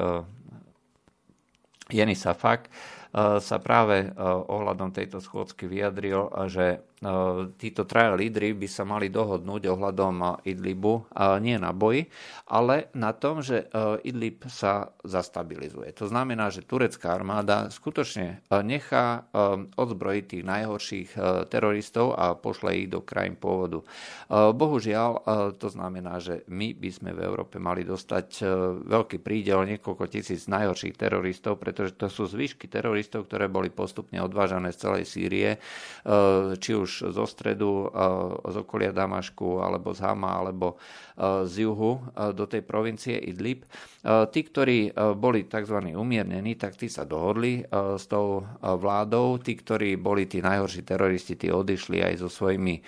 Jeni 1.92 2.16
Safak 2.16 2.70
sa 3.16 3.58
práve 3.58 4.14
ohľadom 4.50 4.94
tejto 4.94 5.18
schôdzky 5.18 5.66
vyjadril, 5.66 6.30
že 6.46 6.86
títo 7.56 7.88
traja 7.88 8.12
lídry 8.12 8.52
by 8.52 8.68
sa 8.68 8.84
mali 8.84 9.08
dohodnúť 9.08 9.72
ohľadom 9.72 10.44
Idlibu 10.44 11.08
nie 11.40 11.56
na 11.56 11.72
boji, 11.72 12.12
ale 12.52 12.92
na 12.92 13.16
tom, 13.16 13.40
že 13.40 13.72
Idlib 14.04 14.44
sa 14.52 14.92
zastabilizuje. 15.08 15.96
To 15.96 16.12
znamená, 16.12 16.52
že 16.52 16.68
turecká 16.68 17.16
armáda 17.16 17.72
skutočne 17.72 18.44
nechá 18.52 19.32
odzbrojiť 19.80 20.24
tých 20.28 20.44
najhorších 20.44 21.10
teroristov 21.48 22.20
a 22.20 22.36
pošle 22.36 22.84
ich 22.84 22.92
do 22.92 23.00
krajín 23.00 23.40
pôvodu. 23.40 23.80
Bohužiaľ, 24.30 25.24
to 25.56 25.72
znamená, 25.72 26.20
že 26.20 26.44
my 26.52 26.76
by 26.76 26.90
sme 26.92 27.16
v 27.16 27.24
Európe 27.24 27.64
mali 27.64 27.88
dostať 27.88 28.44
veľký 28.86 29.24
prídel 29.24 29.64
niekoľko 29.72 30.04
tisíc 30.12 30.52
najhorších 30.52 31.00
teroristov, 31.00 31.64
pretože 31.64 31.96
to 31.96 32.12
sú 32.12 32.28
zvyšky 32.28 32.68
teroristov, 32.68 32.98
ktoré 33.08 33.48
boli 33.48 33.72
postupne 33.72 34.20
odvážané 34.20 34.76
z 34.76 34.82
celej 34.84 35.04
Sýrie, 35.08 35.50
či 36.60 36.72
už 36.76 37.16
zo 37.16 37.26
stredu, 37.30 37.88
z 38.44 38.56
okolia 38.60 38.92
Damašku, 38.92 39.64
alebo 39.64 39.96
z 39.96 40.04
Hama, 40.04 40.44
alebo 40.44 40.76
z 41.20 41.68
juhu 41.68 42.00
do 42.16 42.46
tej 42.48 42.64
provincie 42.64 43.20
Idlib. 43.20 43.68
Tí, 44.00 44.40
ktorí 44.48 44.96
boli 45.20 45.52
tzv. 45.52 45.92
umiernení, 45.92 46.56
tak 46.56 46.80
tí 46.80 46.88
sa 46.88 47.04
dohodli 47.04 47.60
s 47.72 48.08
tou 48.08 48.48
vládou. 48.64 49.44
Tí, 49.44 49.60
ktorí 49.60 50.00
boli 50.00 50.32
tí 50.32 50.40
najhorší 50.40 50.88
teroristi, 50.88 51.36
tí 51.36 51.52
odišli 51.52 52.00
aj 52.00 52.14
so 52.24 52.32
svojimi 52.32 52.80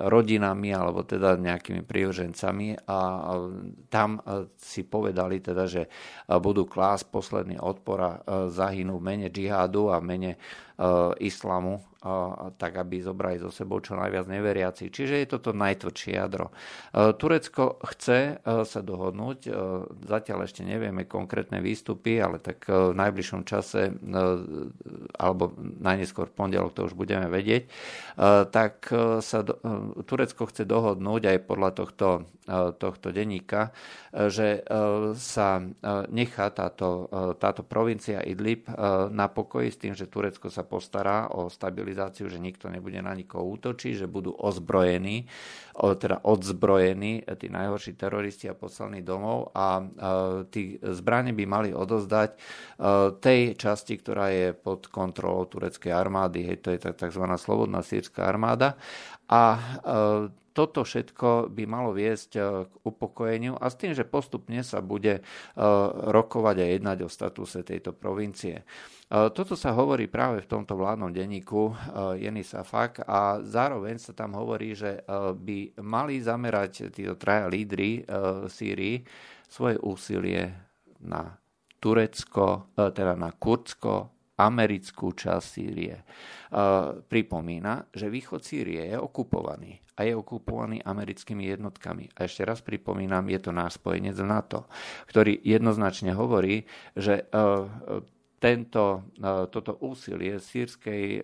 rodinami 0.00 0.72
alebo 0.72 1.04
teda 1.04 1.36
nejakými 1.36 1.84
prívržencami 1.84 2.88
a 2.88 2.98
tam 3.92 4.24
si 4.56 4.82
povedali 4.88 5.44
teda, 5.44 5.68
že 5.68 5.82
budú 6.26 6.64
klásť 6.64 7.12
posledný 7.12 7.60
odpor 7.60 7.98
a 8.00 8.12
zahynú 8.48 8.96
v 8.96 9.06
mene 9.06 9.28
džihádu 9.28 9.92
a 9.92 10.00
v 10.00 10.08
mene 10.08 10.32
islamu 11.20 11.84
tak 12.56 12.80
aby 12.80 13.04
zobrali 13.04 13.36
zo 13.36 13.52
sebou 13.52 13.76
čo 13.84 13.92
najviac 13.92 14.24
neveriaci. 14.24 14.88
Čiže 14.88 15.20
je 15.20 15.26
toto 15.28 15.52
najtvrdšie 15.52 16.16
jadro. 16.16 16.48
E, 16.48 17.12
Turecko 17.12 17.76
chce 17.84 18.40
e, 18.40 18.64
sa 18.64 18.80
dohodnúť, 18.80 19.38
e, 19.44 19.50
zatiaľ 20.08 20.48
ešte 20.48 20.64
nevieme 20.64 21.04
konkrétne 21.04 21.60
výstupy, 21.60 22.16
ale 22.16 22.40
tak 22.40 22.64
v 22.72 22.96
najbližšom 22.96 23.42
čase, 23.44 23.92
alebo 25.20 25.52
najneskôr 25.60 26.32
v 26.32 26.36
pondelok 26.36 26.72
to 26.72 26.88
už 26.88 26.94
budeme 26.96 27.28
vedieť, 27.28 27.68
tak 28.52 28.88
sa 29.20 29.38
Turecko 30.04 30.48
chce 30.48 30.64
dohodnúť 30.64 31.22
aj 31.36 31.38
podľa 31.44 31.70
tohto, 31.74 32.08
tohto 32.78 33.08
denníka, 33.10 33.74
že 34.12 34.62
sa 35.16 35.48
nechá 36.08 36.46
táto, 36.52 37.08
táto 37.38 37.62
provincia 37.66 38.22
Idlib 38.22 38.70
na 39.10 39.26
pokoji 39.30 39.68
s 39.70 39.80
tým, 39.80 39.94
že 39.96 40.10
Turecko 40.10 40.52
sa 40.52 40.62
postará 40.70 41.26
o 41.34 41.50
stabilizáciu 41.50 42.30
že 42.30 42.38
nikto 42.38 42.70
nebude 42.70 43.02
na 43.02 43.10
nikoho 43.10 43.42
útočiť, 43.58 43.98
že 43.98 44.06
budú 44.06 44.30
ozbrojení, 44.30 45.26
teda 45.74 46.22
odzbrojení 46.22 47.26
tí 47.26 47.50
najhorší 47.50 47.98
teroristi 47.98 48.46
a 48.46 48.54
poslaní 48.54 49.02
domov 49.02 49.50
a 49.50 49.82
tí 50.54 50.78
zbranie 50.78 51.34
by 51.34 51.44
mali 51.50 51.70
odozdať 51.74 52.38
tej 53.18 53.58
časti, 53.58 53.98
ktorá 53.98 54.30
je 54.30 54.54
pod 54.54 54.86
kontrolou 54.86 55.50
tureckej 55.50 55.90
armády, 55.90 56.46
hej, 56.46 56.62
to 56.62 56.70
je 56.70 56.78
tzv. 56.78 57.24
slobodná 57.34 57.82
sírska 57.82 58.30
armáda 58.30 58.78
a 59.26 59.58
toto 60.60 60.84
všetko 60.84 61.48
by 61.48 61.64
malo 61.64 61.96
viesť 61.96 62.30
k 62.68 62.72
upokojeniu 62.84 63.56
a 63.56 63.72
s 63.72 63.80
tým, 63.80 63.96
že 63.96 64.04
postupne 64.04 64.60
sa 64.60 64.84
bude 64.84 65.24
rokovať 66.12 66.56
a 66.60 66.66
jednať 66.76 66.98
o 67.00 67.08
statuse 67.08 67.64
tejto 67.64 67.96
provincie. 67.96 68.60
Toto 69.08 69.56
sa 69.56 69.72
hovorí 69.72 70.04
práve 70.04 70.44
v 70.44 70.50
tomto 70.52 70.76
vládnom 70.76 71.16
denníku 71.16 71.72
Jeny 72.20 72.44
Safak 72.44 73.00
a 73.08 73.40
zároveň 73.40 73.96
sa 73.96 74.12
tam 74.12 74.36
hovorí, 74.36 74.76
že 74.76 75.00
by 75.40 75.80
mali 75.80 76.20
zamerať 76.20 76.92
títo 76.92 77.16
traja 77.16 77.48
lídry 77.48 78.04
Sýrii 78.44 79.00
svoje 79.48 79.80
úsilie 79.80 80.52
na 81.00 81.40
Turecko, 81.80 82.76
teda 82.76 83.16
na 83.16 83.32
Kurdsko, 83.32 84.19
americkú 84.46 85.12
časť 85.12 85.44
Sýrie. 85.44 85.96
Pripomína, 87.06 87.92
že 87.92 88.08
východ 88.08 88.40
Sýrie 88.40 88.88
je 88.90 88.98
okupovaný 88.98 89.76
a 90.00 90.08
je 90.08 90.16
okupovaný 90.16 90.80
americkými 90.80 91.46
jednotkami. 91.52 92.08
A 92.16 92.24
ešte 92.24 92.42
raz 92.48 92.64
pripomínam, 92.64 93.28
je 93.28 93.40
to 93.40 93.52
náš 93.52 93.76
spojenec 93.76 94.16
NATO, 94.24 94.66
ktorý 95.06 95.38
jednoznačne 95.44 96.16
hovorí, 96.16 96.64
že 96.96 97.28
tento, 98.40 99.12
e, 99.20 99.46
toto 99.52 99.76
úsilie 99.84 100.40
sírskej 100.40 101.04
e, 101.12 101.22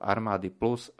armády 0.00 0.48
plus 0.48 0.88
e, 0.88 0.92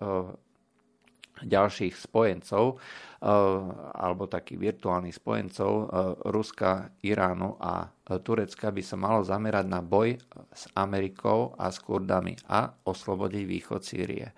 ďalších 1.37 1.97
spojencov 1.97 2.81
alebo 3.27 4.31
takých 4.31 4.71
virtuálnych 4.71 5.19
spojencov 5.19 5.91
Ruska, 6.31 6.95
Iránu 7.03 7.59
a 7.59 7.91
Turecka 8.07 8.71
by 8.71 8.83
sa 8.87 8.95
malo 8.95 9.27
zamerať 9.27 9.67
na 9.67 9.83
boj 9.83 10.15
s 10.55 10.71
Amerikou 10.79 11.59
a 11.59 11.75
s 11.75 11.83
Kurdami 11.83 12.39
a 12.47 12.71
oslobodiť 12.71 13.43
východ 13.43 13.83
Sýrie. 13.83 14.31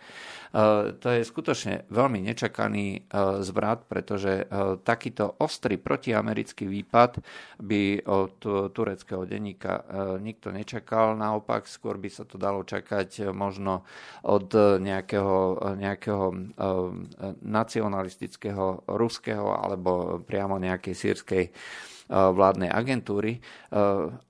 To 0.97 1.09
je 1.13 1.21
skutočne 1.21 1.85
veľmi 1.93 2.25
nečakaný 2.33 3.13
zvrat, 3.45 3.85
pretože 3.85 4.49
takýto 4.89 5.37
ostrý 5.45 5.77
protiamerický 5.77 6.65
výpad 6.65 7.21
by 7.61 8.09
od 8.09 8.41
tureckého 8.73 9.29
denníka 9.29 9.85
nikto 10.17 10.49
nečakal. 10.49 11.13
Naopak, 11.13 11.69
skôr 11.69 12.01
by 12.01 12.09
sa 12.09 12.25
to 12.25 12.41
dalo 12.41 12.65
čakať 12.65 13.37
možno 13.37 13.85
od 14.25 14.49
nejakého, 14.81 15.61
nejakého 15.77 16.57
nacionalistického 17.45 18.78
ruského 18.87 19.51
alebo 19.57 20.23
priamo 20.23 20.61
nejakej 20.61 20.95
sírskej 20.95 21.45
vládnej 22.09 22.73
agentúry, 22.73 23.37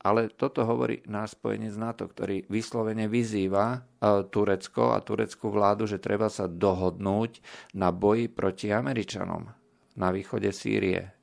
ale 0.02 0.34
toto 0.34 0.66
hovorí 0.66 0.98
náš 1.06 1.38
spojenec 1.38 1.78
NATO, 1.78 2.10
ktorý 2.10 2.42
vyslovene 2.50 3.06
vyzýva 3.06 3.86
Turecko 4.34 4.94
a 4.94 4.98
tureckú 4.98 5.54
vládu, 5.54 5.86
že 5.86 6.02
treba 6.02 6.26
sa 6.26 6.50
dohodnúť 6.50 7.38
na 7.78 7.94
boji 7.94 8.26
proti 8.26 8.74
Američanom 8.74 9.46
na 9.94 10.08
východe 10.10 10.50
Sýrie. 10.50 11.17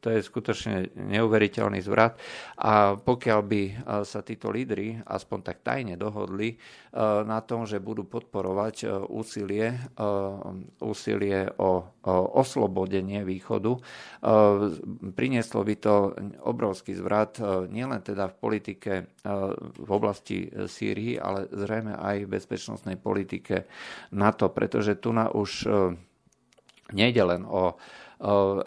To 0.00 0.08
je 0.08 0.24
skutočne 0.24 0.96
neuveriteľný 0.96 1.84
zvrat. 1.84 2.16
A 2.56 2.96
pokiaľ 2.96 3.40
by 3.44 3.62
e, 3.68 3.72
sa 4.08 4.24
títo 4.24 4.48
lídry 4.48 4.96
aspoň 5.04 5.38
tak 5.44 5.60
tajne 5.60 6.00
dohodli 6.00 6.56
e, 6.56 6.56
na 7.28 7.44
tom, 7.44 7.68
že 7.68 7.84
budú 7.84 8.08
podporovať 8.08 8.76
e, 8.80 8.86
úsilie, 9.12 9.76
úsilie 10.80 11.52
o 11.60 11.84
oslobodenie 12.40 13.22
východu, 13.26 13.76
prinieslo 15.12 15.60
by 15.60 15.74
to 15.76 15.94
obrovský 16.46 16.96
zvrat 16.96 17.36
nielen 17.68 18.00
teda 18.00 18.32
v 18.32 18.38
politike 18.40 18.92
v 19.76 19.90
oblasti 19.90 20.48
Sýrii, 20.48 21.20
ale 21.20 21.50
zrejme 21.52 21.96
aj 21.96 22.16
v 22.24 22.32
bezpečnostnej 22.32 22.96
politike 22.96 23.68
NATO, 24.16 24.48
pretože 24.48 24.96
tu 24.96 25.12
na 25.12 25.28
už 25.28 25.68
nejde 26.92 27.22
len 27.22 27.44
o 27.44 27.76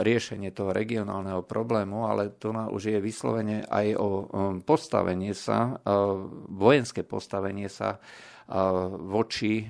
riešenie 0.01 0.49
toho 0.49 0.73
regionálneho 0.73 1.45
problému, 1.45 2.09
ale 2.09 2.33
to 2.33 2.49
už 2.49 2.97
je 2.97 2.97
vyslovene 2.97 3.61
aj 3.69 3.87
o 4.01 4.07
postavenie 4.65 5.37
sa, 5.37 5.77
vojenské 6.49 7.05
postavenie 7.05 7.69
sa 7.69 8.01
voči, 9.07 9.63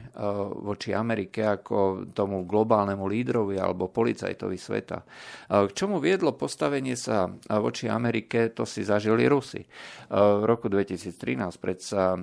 voči 0.64 0.90
Amerike 0.98 1.46
ako 1.46 2.10
tomu 2.10 2.46
globálnemu 2.50 3.06
lídrovi 3.06 3.62
alebo 3.62 3.94
policajtovi 3.94 4.58
sveta. 4.58 5.06
K 5.50 5.72
čomu 5.72 6.02
viedlo 6.02 6.34
postavenie 6.34 6.98
sa 6.98 7.30
voči 7.62 7.86
Amerike, 7.86 8.50
to 8.50 8.66
si 8.66 8.82
zažili 8.82 9.30
Rusi. 9.30 9.62
V 10.10 10.44
roku 10.44 10.68
2013 10.74 11.14
predsa 11.62 12.18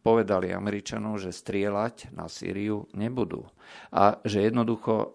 povedali 0.00 0.48
Američanom, 0.52 1.20
že 1.20 1.32
strieľať 1.32 2.16
na 2.16 2.26
Sýriu 2.28 2.88
nebudú 2.96 3.44
a 3.92 4.16
že 4.24 4.48
jednoducho 4.48 5.12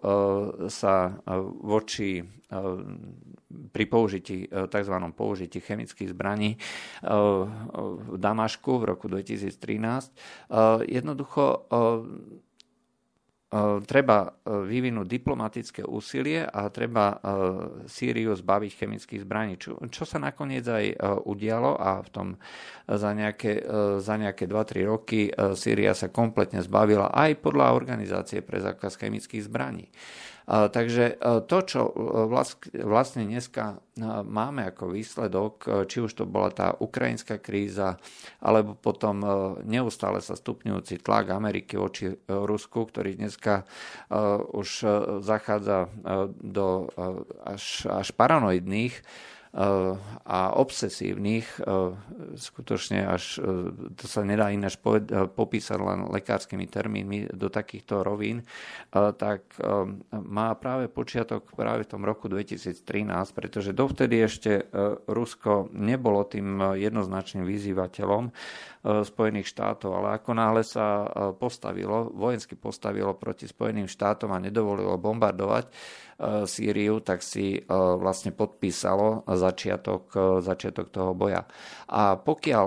sa 0.70 1.18
voči 1.58 2.22
pri 3.72 3.84
použití, 3.86 4.46
e, 4.46 4.66
tzv. 4.66 4.96
použití 5.14 5.58
chemických 5.60 6.10
zbraní 6.10 6.54
e, 6.54 6.58
v 8.12 8.16
Damašku 8.18 8.82
v 8.82 8.84
roku 8.94 9.06
2013. 9.08 9.54
E, 9.54 10.12
jednoducho 10.90 11.66
treba 13.86 14.34
vyvinúť 14.42 15.06
diplomatické 15.06 15.86
úsilie 15.86 16.42
a 16.42 16.66
treba 16.74 17.22
Sýriu 17.86 18.34
zbaviť 18.34 18.72
chemických 18.74 19.22
zbraní, 19.22 19.54
čo, 19.62 19.78
čo 19.94 20.02
sa 20.02 20.18
nakoniec 20.18 20.66
aj 20.66 20.98
udialo 21.22 21.78
a 21.78 22.02
v 22.02 22.08
tom 22.10 22.28
za 22.90 23.14
nejaké, 23.14 23.62
za 24.02 24.14
nejaké 24.18 24.50
2-3 24.50 24.90
roky 24.90 25.30
Sýria 25.54 25.94
sa 25.94 26.10
kompletne 26.10 26.66
zbavila 26.66 27.14
aj 27.14 27.38
podľa 27.38 27.78
Organizácie 27.78 28.42
pre 28.42 28.58
zákaz 28.58 28.98
chemických 28.98 29.46
zbraní. 29.46 29.86
Takže 30.44 31.16
to, 31.48 31.58
čo 31.64 31.80
vlastne 32.84 33.24
dneska 33.24 33.80
máme 34.28 34.68
ako 34.68 34.92
výsledok, 34.92 35.88
či 35.88 36.04
už 36.04 36.12
to 36.12 36.28
bola 36.28 36.52
tá 36.52 36.76
ukrajinská 36.76 37.40
kríza, 37.40 37.96
alebo 38.44 38.76
potom 38.76 39.24
neustále 39.64 40.20
sa 40.20 40.36
stupňujúci 40.36 41.00
tlak 41.00 41.32
Ameriky 41.32 41.80
voči 41.80 42.12
Rusku, 42.28 42.84
ktorý 42.84 43.16
dneska 43.16 43.64
už 44.52 44.68
zachádza 45.24 45.88
do 46.36 46.92
až, 47.40 47.88
až 47.88 48.12
paranoidných 48.12 49.00
a 50.24 50.50
obsesívnych, 50.58 51.62
e, 51.62 51.94
skutočne 52.34 53.06
až, 53.06 53.38
e, 53.38 53.70
to 53.94 54.10
sa 54.10 54.26
nedá 54.26 54.50
ináč 54.50 54.74
popísať 55.30 55.78
len 55.78 56.10
lekárskymi 56.10 56.66
termínmi 56.66 57.18
do 57.30 57.46
takýchto 57.46 58.02
rovín, 58.02 58.42
tak 58.90 59.46
má 60.10 60.54
práve 60.58 60.90
počiatok 60.90 61.54
práve 61.54 61.86
v 61.86 61.90
tom 61.90 62.02
roku 62.02 62.26
2013, 62.26 62.82
pretože 63.30 63.70
dovtedy 63.70 64.22
ešte 64.22 64.66
Rusko 65.06 65.70
nebolo 65.74 66.26
tým 66.26 66.78
jednoznačným 66.78 67.46
vyzývateľom 67.46 68.24
Spojených 68.84 69.48
štátov, 69.48 69.90
ale 69.96 70.08
ako 70.18 70.30
náhle 70.34 70.62
sa 70.66 71.06
postavilo, 71.36 72.10
vojensky 72.10 72.58
postavilo 72.58 73.14
proti 73.16 73.48
Spojeným 73.48 73.86
štátom 73.86 74.30
a 74.34 74.42
nedovolilo 74.42 74.98
bombardovať, 74.98 75.64
Sýriu, 76.22 77.02
tak 77.02 77.26
si 77.26 77.58
e, 77.58 77.60
vlastne 77.74 78.30
podpísalo 78.30 79.26
začiatok, 79.26 80.02
e, 80.14 80.20
začiatok 80.46 80.86
toho 80.94 81.10
boja. 81.10 81.42
A 81.90 82.14
pokiaľ 82.14 82.66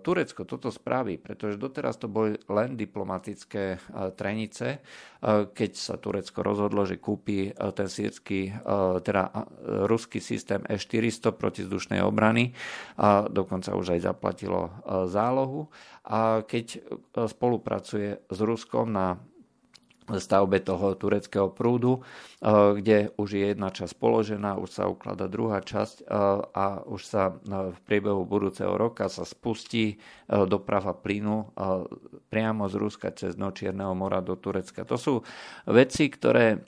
Turecko 0.00 0.48
toto 0.48 0.72
spraví, 0.72 1.20
pretože 1.20 1.60
doteraz 1.60 2.00
to 2.00 2.08
boli 2.10 2.34
len 2.50 2.74
diplomatické 2.74 3.78
trenice, 4.18 4.82
keď 5.54 5.70
sa 5.74 5.96
Turecko 5.96 6.42
rozhodlo, 6.42 6.84
že 6.84 7.00
kúpi 7.00 7.54
ten 7.54 7.88
sírsky, 7.88 8.52
teda 9.00 9.32
ruský 9.88 10.20
systém 10.20 10.60
E400 10.66 11.32
protizdušnej 11.34 12.02
obrany 12.04 12.52
a 13.00 13.26
dokonca 13.26 13.74
už 13.74 13.96
aj 13.96 14.00
zaplatilo 14.12 14.70
zálohu. 15.08 15.70
A 16.06 16.44
keď 16.44 16.82
spolupracuje 17.26 18.22
s 18.28 18.38
Ruskom 18.38 18.92
na 18.92 19.18
stavbe 20.14 20.62
toho 20.62 20.94
tureckého 20.94 21.50
prúdu, 21.50 21.98
eh, 21.98 22.78
kde 22.78 23.10
už 23.18 23.28
je 23.34 23.44
jedna 23.50 23.74
časť 23.74 23.94
položená, 23.98 24.54
už 24.54 24.70
sa 24.70 24.84
uklada 24.86 25.26
druhá 25.26 25.58
časť 25.58 26.06
eh, 26.06 26.06
a 26.54 26.86
už 26.86 27.02
sa 27.02 27.34
eh, 27.34 27.74
v 27.74 27.78
priebehu 27.82 28.22
budúceho 28.22 28.78
roka 28.78 29.10
sa 29.10 29.26
spustí 29.26 29.98
doprava 30.26 30.90
plynu 30.90 31.54
priamo 32.26 32.66
z 32.66 32.74
Ruska 32.74 33.14
cez 33.14 33.38
dno 33.38 33.54
Čierneho 33.54 33.94
mora 33.94 34.18
do 34.18 34.34
Turecka. 34.34 34.82
To 34.82 34.98
sú 34.98 35.14
veci, 35.70 36.10
ktoré 36.10 36.66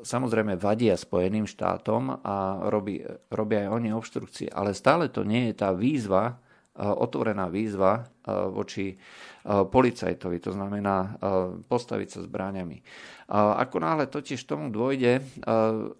samozrejme 0.00 0.56
vadia 0.56 0.96
Spojeným 0.96 1.44
štátom 1.44 2.24
a 2.24 2.66
robí, 2.72 3.04
robia 3.28 3.68
aj 3.68 3.70
oni 3.76 3.88
obštrukcie, 3.92 4.48
ale 4.48 4.72
stále 4.72 5.12
to 5.12 5.28
nie 5.28 5.52
je 5.52 5.54
tá 5.60 5.76
výzva, 5.76 6.40
otvorená 6.76 7.52
výzva 7.52 8.08
voči 8.26 8.98
policajtovi, 9.46 10.42
to 10.42 10.50
znamená 10.50 11.22
postaviť 11.70 12.08
sa 12.10 12.20
zbráňami. 12.26 12.82
Ako 13.30 13.82
náhle 13.82 14.06
totiž 14.06 14.42
tomu 14.42 14.70
dôjde, 14.70 15.22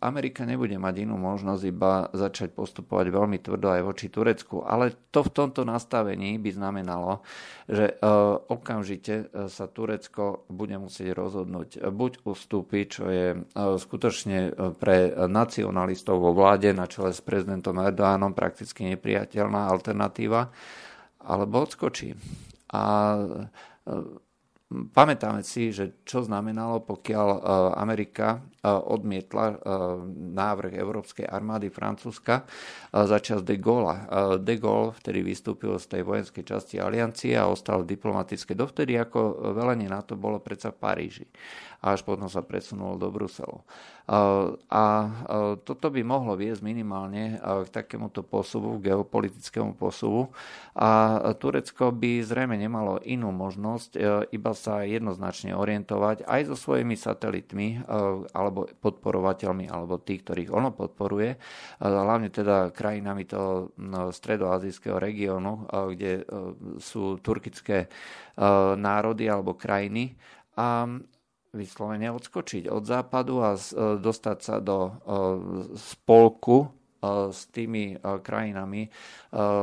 Amerika 0.03 0.47
nebude 0.47 0.75
mať 0.79 1.07
inú 1.07 1.19
možnosť 1.19 1.63
iba 1.67 2.11
začať 2.11 2.55
postupovať 2.55 3.07
veľmi 3.11 3.39
tvrdo 3.43 3.67
aj 3.71 3.83
voči 3.87 4.07
Turecku, 4.11 4.67
ale 4.67 5.11
to 5.15 5.27
v 5.27 5.35
tomto 5.35 5.63
nastavení 5.67 6.39
by 6.43 6.51
znamenalo, 6.55 7.23
že 7.71 7.99
okamžite 8.51 9.31
sa 9.47 9.67
Turecko 9.71 10.47
bude 10.51 10.79
musieť 10.79 11.15
rozhodnúť 11.15 11.87
buď 11.91 12.27
ustúpiť, 12.27 12.87
čo 12.91 13.05
je 13.11 13.27
skutočne 13.55 14.55
pre 14.79 15.15
nacionalistov 15.27 16.19
vo 16.19 16.31
vláde 16.35 16.71
na 16.75 16.91
čele 16.91 17.15
s 17.15 17.23
prezidentom 17.23 17.79
Erdoánom 17.79 18.35
prakticky 18.35 18.87
nepriateľná 18.91 19.71
alternatíva, 19.71 20.51
alebo 21.27 21.67
odskočí. 21.67 22.15
A 22.71 22.83
Pamätáme 24.67 25.47
si, 25.47 25.71
že 25.71 26.03
čo 26.03 26.27
znamenalo, 26.27 26.83
pokiaľ 26.83 27.29
e, 27.31 27.41
Amerika 27.79 28.27
e, 28.35 28.39
odmietla 28.67 29.47
e, 29.49 29.57
návrh 30.35 30.75
Európskej 30.75 31.27
armády 31.29 31.71
Francúzska 31.71 32.43
za 32.91 33.19
čas 33.23 33.47
de 33.47 33.61
Gaulle. 33.61 34.09
De 34.43 34.59
Gaulle 34.59 34.97
vtedy 34.99 35.23
vystúpil 35.23 35.77
z 35.79 35.87
tej 35.87 36.03
vojenskej 36.03 36.43
časti 36.43 36.83
aliancie 36.83 37.39
a 37.39 37.47
ostal 37.47 37.87
diplomatické 37.87 38.59
dovtedy, 38.59 38.99
ako 38.99 39.55
velenie 39.55 39.87
NATO 39.87 40.17
bolo 40.17 40.41
predsa 40.41 40.73
v 40.73 40.81
Paríži 40.81 41.27
a 41.85 41.93
až 41.95 42.03
potom 42.03 42.27
sa 42.27 42.41
presunul 42.41 42.97
do 42.97 43.13
Bruselu. 43.13 43.61
A 44.71 44.85
toto 45.67 45.87
by 45.91 46.01
mohlo 46.07 46.39
viesť 46.39 46.63
minimálne 46.63 47.43
k 47.43 47.69
takémuto 47.71 48.23
posuvu, 48.23 48.79
geopolitickému 48.79 49.75
posuvu 49.75 50.31
a 50.79 51.19
Turecko 51.35 51.91
by 51.91 52.23
zrejme 52.23 52.55
nemalo 52.55 53.01
inú 53.01 53.33
možnosť 53.33 53.91
e, 53.97 54.01
iba 54.37 54.53
sa 54.53 54.85
jednoznačne 54.85 55.57
orientovať 55.57 56.29
aj 56.29 56.53
so 56.53 56.57
svojimi 56.57 57.01
satelitmi 57.01 57.81
e, 57.81 57.89
alebo 58.57 58.73
podporovateľmi 58.81 59.69
alebo 59.69 60.01
tí, 60.01 60.25
ktorých 60.25 60.49
ono 60.49 60.73
podporuje, 60.73 61.37
hlavne 61.85 62.33
teda 62.33 62.73
krajinami 62.73 63.29
toho 63.29 63.77
stredoazijského 64.09 64.97
regiónu, 64.97 65.69
kde 65.93 66.25
e, 66.25 66.25
sú 66.81 67.21
turkické 67.21 67.93
národy 68.81 69.29
alebo 69.29 69.53
krajiny. 69.57 70.17
A 70.57 70.89
vyslovene 71.57 72.13
odskočiť 72.13 72.69
od 72.69 72.85
západu 72.85 73.41
a 73.41 73.57
e, 73.57 73.61
dostať 73.97 74.39
sa 74.45 74.57
do 74.61 74.79
e, 74.85 74.91
spolku 75.81 76.59
e, 76.61 76.69
s 77.33 77.49
tými 77.49 77.97
krajinami 78.01 78.89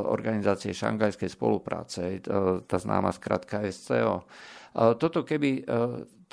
organizácie 0.10 0.74
šangajskej 0.74 1.30
spolupráce, 1.34 2.22
tá 2.66 2.78
známa 2.78 3.10
skratka 3.10 3.66
SCO. 3.74 4.26
Toto 4.74 5.26
keby 5.26 5.66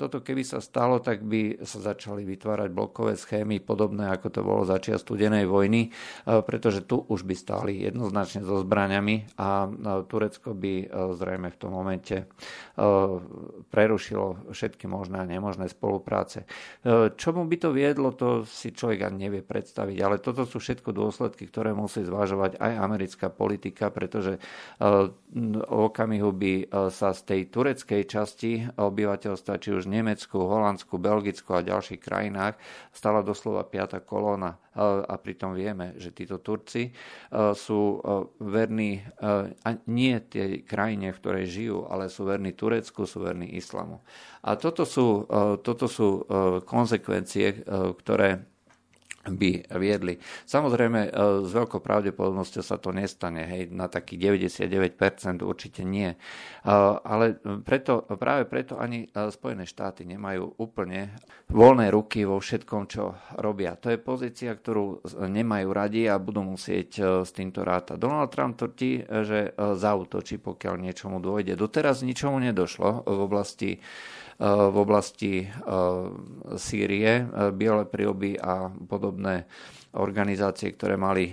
toto 0.01 0.25
keby 0.25 0.41
sa 0.41 0.57
stalo, 0.57 0.97
tak 0.97 1.21
by 1.21 1.61
sa 1.61 1.93
začali 1.93 2.25
vytvárať 2.25 2.73
blokové 2.73 3.13
schémy 3.13 3.61
podobné, 3.61 4.09
ako 4.09 4.33
to 4.33 4.41
bolo 4.41 4.65
začia 4.65 4.97
studenej 4.97 5.45
vojny, 5.45 5.93
e, 5.93 6.41
pretože 6.41 6.81
tu 6.89 7.05
už 7.05 7.21
by 7.21 7.37
stáli 7.37 7.85
jednoznačne 7.85 8.41
so 8.41 8.65
zbraniami 8.65 9.37
a 9.37 9.69
e, 9.69 9.69
Turecko 10.09 10.57
by 10.57 10.73
e, 10.81 10.85
zrejme 11.13 11.53
v 11.53 11.59
tom 11.61 11.77
momente 11.77 12.25
prerušilo 13.69 14.49
všetky 14.55 14.89
možné 14.89 15.21
a 15.21 15.27
nemožné 15.27 15.69
spolupráce. 15.69 16.47
Čomu 17.19 17.45
by 17.45 17.57
to 17.61 17.69
viedlo, 17.75 18.15
to 18.15 18.47
si 18.47 18.73
človek 18.73 19.05
ani 19.05 19.27
nevie 19.27 19.41
predstaviť, 19.45 19.97
ale 20.01 20.17
toto 20.17 20.47
sú 20.47 20.57
všetko 20.57 20.89
dôsledky, 20.89 21.45
ktoré 21.45 21.75
musí 21.75 22.01
zvažovať 22.01 22.57
aj 22.57 22.73
americká 22.79 23.27
politika, 23.29 23.93
pretože 23.93 24.41
v 24.79 25.61
okamihu 25.67 26.31
by 26.31 26.53
sa 26.89 27.13
z 27.13 27.21
tej 27.21 27.41
tureckej 27.53 28.01
časti 28.07 28.51
obyvateľstva, 28.71 29.61
či 29.61 29.69
už 29.75 29.90
Nemecku, 29.91 30.39
Holandsku, 30.39 30.95
Belgicku 30.95 31.51
a 31.51 31.67
ďalších 31.67 31.99
krajinách 31.99 32.55
stala 32.95 33.19
doslova 33.19 33.67
piata 33.67 33.99
kolóna. 33.99 34.55
A 34.79 35.19
pritom 35.19 35.51
vieme, 35.51 35.99
že 35.99 36.15
títo 36.15 36.39
Turci 36.39 36.87
e, 36.87 36.91
sú 37.51 37.99
e, 37.99 38.23
verní 38.39 39.03
e, 39.03 39.75
nie 39.91 40.15
tej 40.23 40.63
krajine, 40.63 41.11
v 41.11 41.19
ktorej 41.19 41.45
žijú, 41.51 41.91
ale 41.91 42.07
sú 42.07 42.23
verní 42.23 42.55
Turecku, 42.55 43.03
sú 43.03 43.19
verní 43.19 43.51
islamu. 43.59 43.99
A 44.47 44.55
toto 44.55 44.87
sú, 44.87 45.27
toto 45.61 45.85
sú 45.85 46.25
konsekvencie, 46.65 47.61
ktoré 48.01 48.50
by 49.27 49.69
viedli. 49.77 50.17
Samozrejme, 50.49 50.99
e, 51.05 51.09
s 51.45 51.51
veľkou 51.53 51.77
pravdepodobnosťou 51.77 52.63
sa 52.65 52.81
to 52.81 52.89
nestane, 52.89 53.45
hej, 53.45 53.69
na 53.69 53.85
taký 53.85 54.17
99% 54.17 55.45
určite 55.45 55.85
nie. 55.85 56.09
E, 56.09 56.17
ale 57.05 57.37
preto, 57.61 58.01
práve 58.17 58.49
preto 58.49 58.81
ani 58.81 59.05
e, 59.05 59.29
Spojené 59.29 59.69
štáty 59.69 60.09
nemajú 60.09 60.57
úplne 60.57 61.13
voľné 61.53 61.93
ruky 61.93 62.25
vo 62.25 62.41
všetkom, 62.41 62.81
čo 62.89 63.13
robia. 63.37 63.77
To 63.77 63.93
je 63.93 64.01
pozícia, 64.01 64.57
ktorú 64.57 65.05
nemajú 65.29 65.67
radi 65.69 66.09
a 66.09 66.17
budú 66.17 66.41
musieť 66.41 67.21
s 67.27 67.31
týmto 67.35 67.61
rátať. 67.61 67.99
Donald 67.99 68.31
Trump 68.31 68.55
tvrdí, 68.55 69.03
že 69.03 69.51
zautočí, 69.57 70.39
pokiaľ 70.39 70.79
niečomu 70.79 71.19
dôjde. 71.19 71.59
Doteraz 71.59 72.07
ničomu 72.07 72.39
nedošlo 72.39 73.03
v 73.03 73.19
oblasti 73.19 73.69
v 74.41 74.75
oblasti 74.81 75.45
Sýrie, 76.57 77.13
Biele 77.53 77.85
príoby 77.85 78.41
a 78.41 78.73
podobné 78.73 79.45
organizácie, 79.93 80.73
ktoré 80.73 80.97
mali 80.97 81.29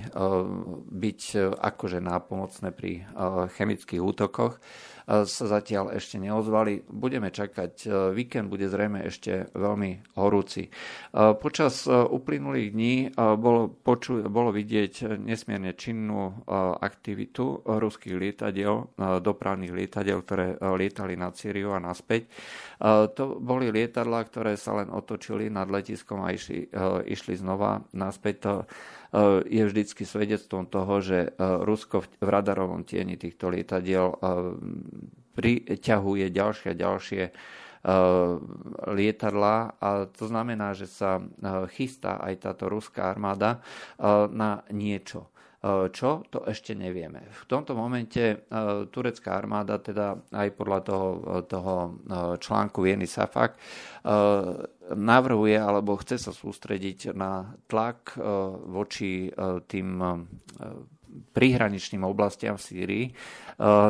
byť 0.93 1.21
akože 1.57 2.05
nápomocné 2.05 2.69
pri 2.77 3.09
chemických 3.57 4.05
útokoch. 4.05 4.61
Sa 5.09 5.45
zatiaľ 5.49 5.97
ešte 5.97 6.21
neozvali. 6.21 6.85
Budeme 6.85 7.33
čakať. 7.33 7.89
Víkend 8.13 8.53
bude 8.53 8.69
zrejme 8.69 9.09
ešte 9.09 9.49
veľmi 9.57 10.21
horúci. 10.21 10.69
Počas 11.17 11.89
uplynulých 11.89 12.69
dní 12.77 12.95
bolo, 13.17 13.73
poču, 13.73 14.21
bolo 14.29 14.53
vidieť 14.53 15.17
nesmierne 15.17 15.73
činnú 15.73 16.45
aktivitu 16.85 17.65
ruských 17.65 18.21
lietadiel, 18.21 18.93
dopravných 19.01 19.73
lietadiel, 19.73 20.21
ktoré 20.21 20.61
lietali 20.77 21.17
nad 21.17 21.33
Syriu 21.33 21.73
a 21.73 21.81
naspäť. 21.81 22.29
To 23.17 23.41
boli 23.41 23.73
lietadla, 23.73 24.21
ktoré 24.29 24.61
sa 24.61 24.77
len 24.77 24.93
otočili 24.93 25.49
nad 25.49 25.73
letiskom 25.73 26.21
a 26.21 26.37
išli, 26.37 26.69
išli 27.09 27.35
znova 27.41 27.81
naspäť. 27.97 28.69
To 29.13 29.41
je 29.41 29.65
vždycky 29.65 30.05
svedectvom 30.05 30.69
toho, 30.69 31.01
že 31.01 31.33
Rusko 31.41 32.05
v 32.21 32.29
radarovom 32.29 32.85
tieni 32.85 33.17
týchto 33.17 33.49
lietadiel 33.49 34.13
priťahuje 35.33 36.27
ďalšie 36.29 36.69
a 36.75 36.81
ďalšie 36.81 37.23
lietadla 38.85 39.81
a 39.81 39.89
to 40.11 40.29
znamená, 40.29 40.75
že 40.75 40.91
sa 40.91 41.23
chystá 41.73 42.21
aj 42.21 42.45
táto 42.45 42.69
ruská 42.69 43.09
armáda 43.09 43.65
na 44.29 44.67
niečo. 44.69 45.31
Čo? 45.67 46.23
To 46.31 46.47
ešte 46.47 46.71
nevieme. 46.79 47.27
V 47.35 47.43
tomto 47.51 47.75
momente 47.75 48.47
turecká 48.95 49.35
armáda, 49.35 49.83
teda 49.83 50.15
aj 50.31 50.49
podľa 50.55 50.81
toho, 50.87 51.07
toho 51.51 51.75
článku 52.39 52.87
Vieny 52.87 53.11
Safak, 53.11 53.59
navrhuje 54.95 55.59
alebo 55.59 55.99
chce 55.99 56.23
sa 56.23 56.31
sústrediť 56.31 57.11
na 57.11 57.59
tlak 57.67 58.15
voči 58.71 59.35
tým 59.67 59.89
prihraničným 61.09 62.07
oblastiam 62.07 62.55
v 62.55 62.63
Sýrii 62.63 63.05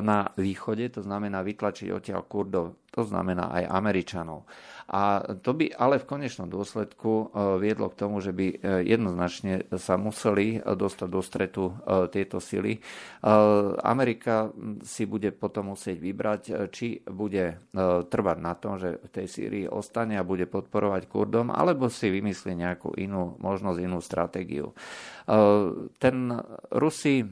na 0.00 0.24
východe, 0.40 0.88
to 0.88 1.04
znamená 1.04 1.44
vytlačiť 1.44 1.92
odtiaľ 1.92 2.24
Kurdov, 2.24 2.87
to 2.90 3.04
znamená 3.04 3.52
aj 3.52 3.64
Američanov. 3.68 4.48
A 4.88 5.20
to 5.44 5.52
by 5.52 5.68
ale 5.76 6.00
v 6.00 6.08
konečnom 6.08 6.48
dôsledku 6.48 7.12
e, 7.12 7.24
viedlo 7.60 7.92
k 7.92 7.98
tomu, 8.00 8.24
že 8.24 8.32
by 8.32 8.46
e, 8.48 8.56
jednoznačne 8.88 9.68
sa 9.76 10.00
museli 10.00 10.64
dostať 10.64 11.08
do 11.12 11.20
stretu 11.20 11.64
e, 11.68 11.72
tieto 12.08 12.40
sily. 12.40 12.80
Amerika 13.84 14.48
si 14.80 15.04
bude 15.04 15.28
potom 15.36 15.76
musieť 15.76 16.00
vybrať, 16.00 16.42
či 16.72 17.02
bude 17.04 17.60
trvať 18.08 18.38
na 18.40 18.54
tom, 18.56 18.80
že 18.80 18.96
v 18.96 19.08
tej 19.10 19.26
Sýrii 19.26 19.66
ostane 19.68 20.16
a 20.16 20.24
bude 20.24 20.46
podporovať 20.48 21.10
Kurdom, 21.10 21.52
alebo 21.52 21.90
si 21.92 22.08
vymyslí 22.08 22.56
nejakú 22.56 22.94
inú 22.96 23.36
možnosť, 23.42 23.78
inú 23.82 23.98
stratégiu. 23.98 24.72
Ten 25.98 26.16
Rusi 26.72 27.26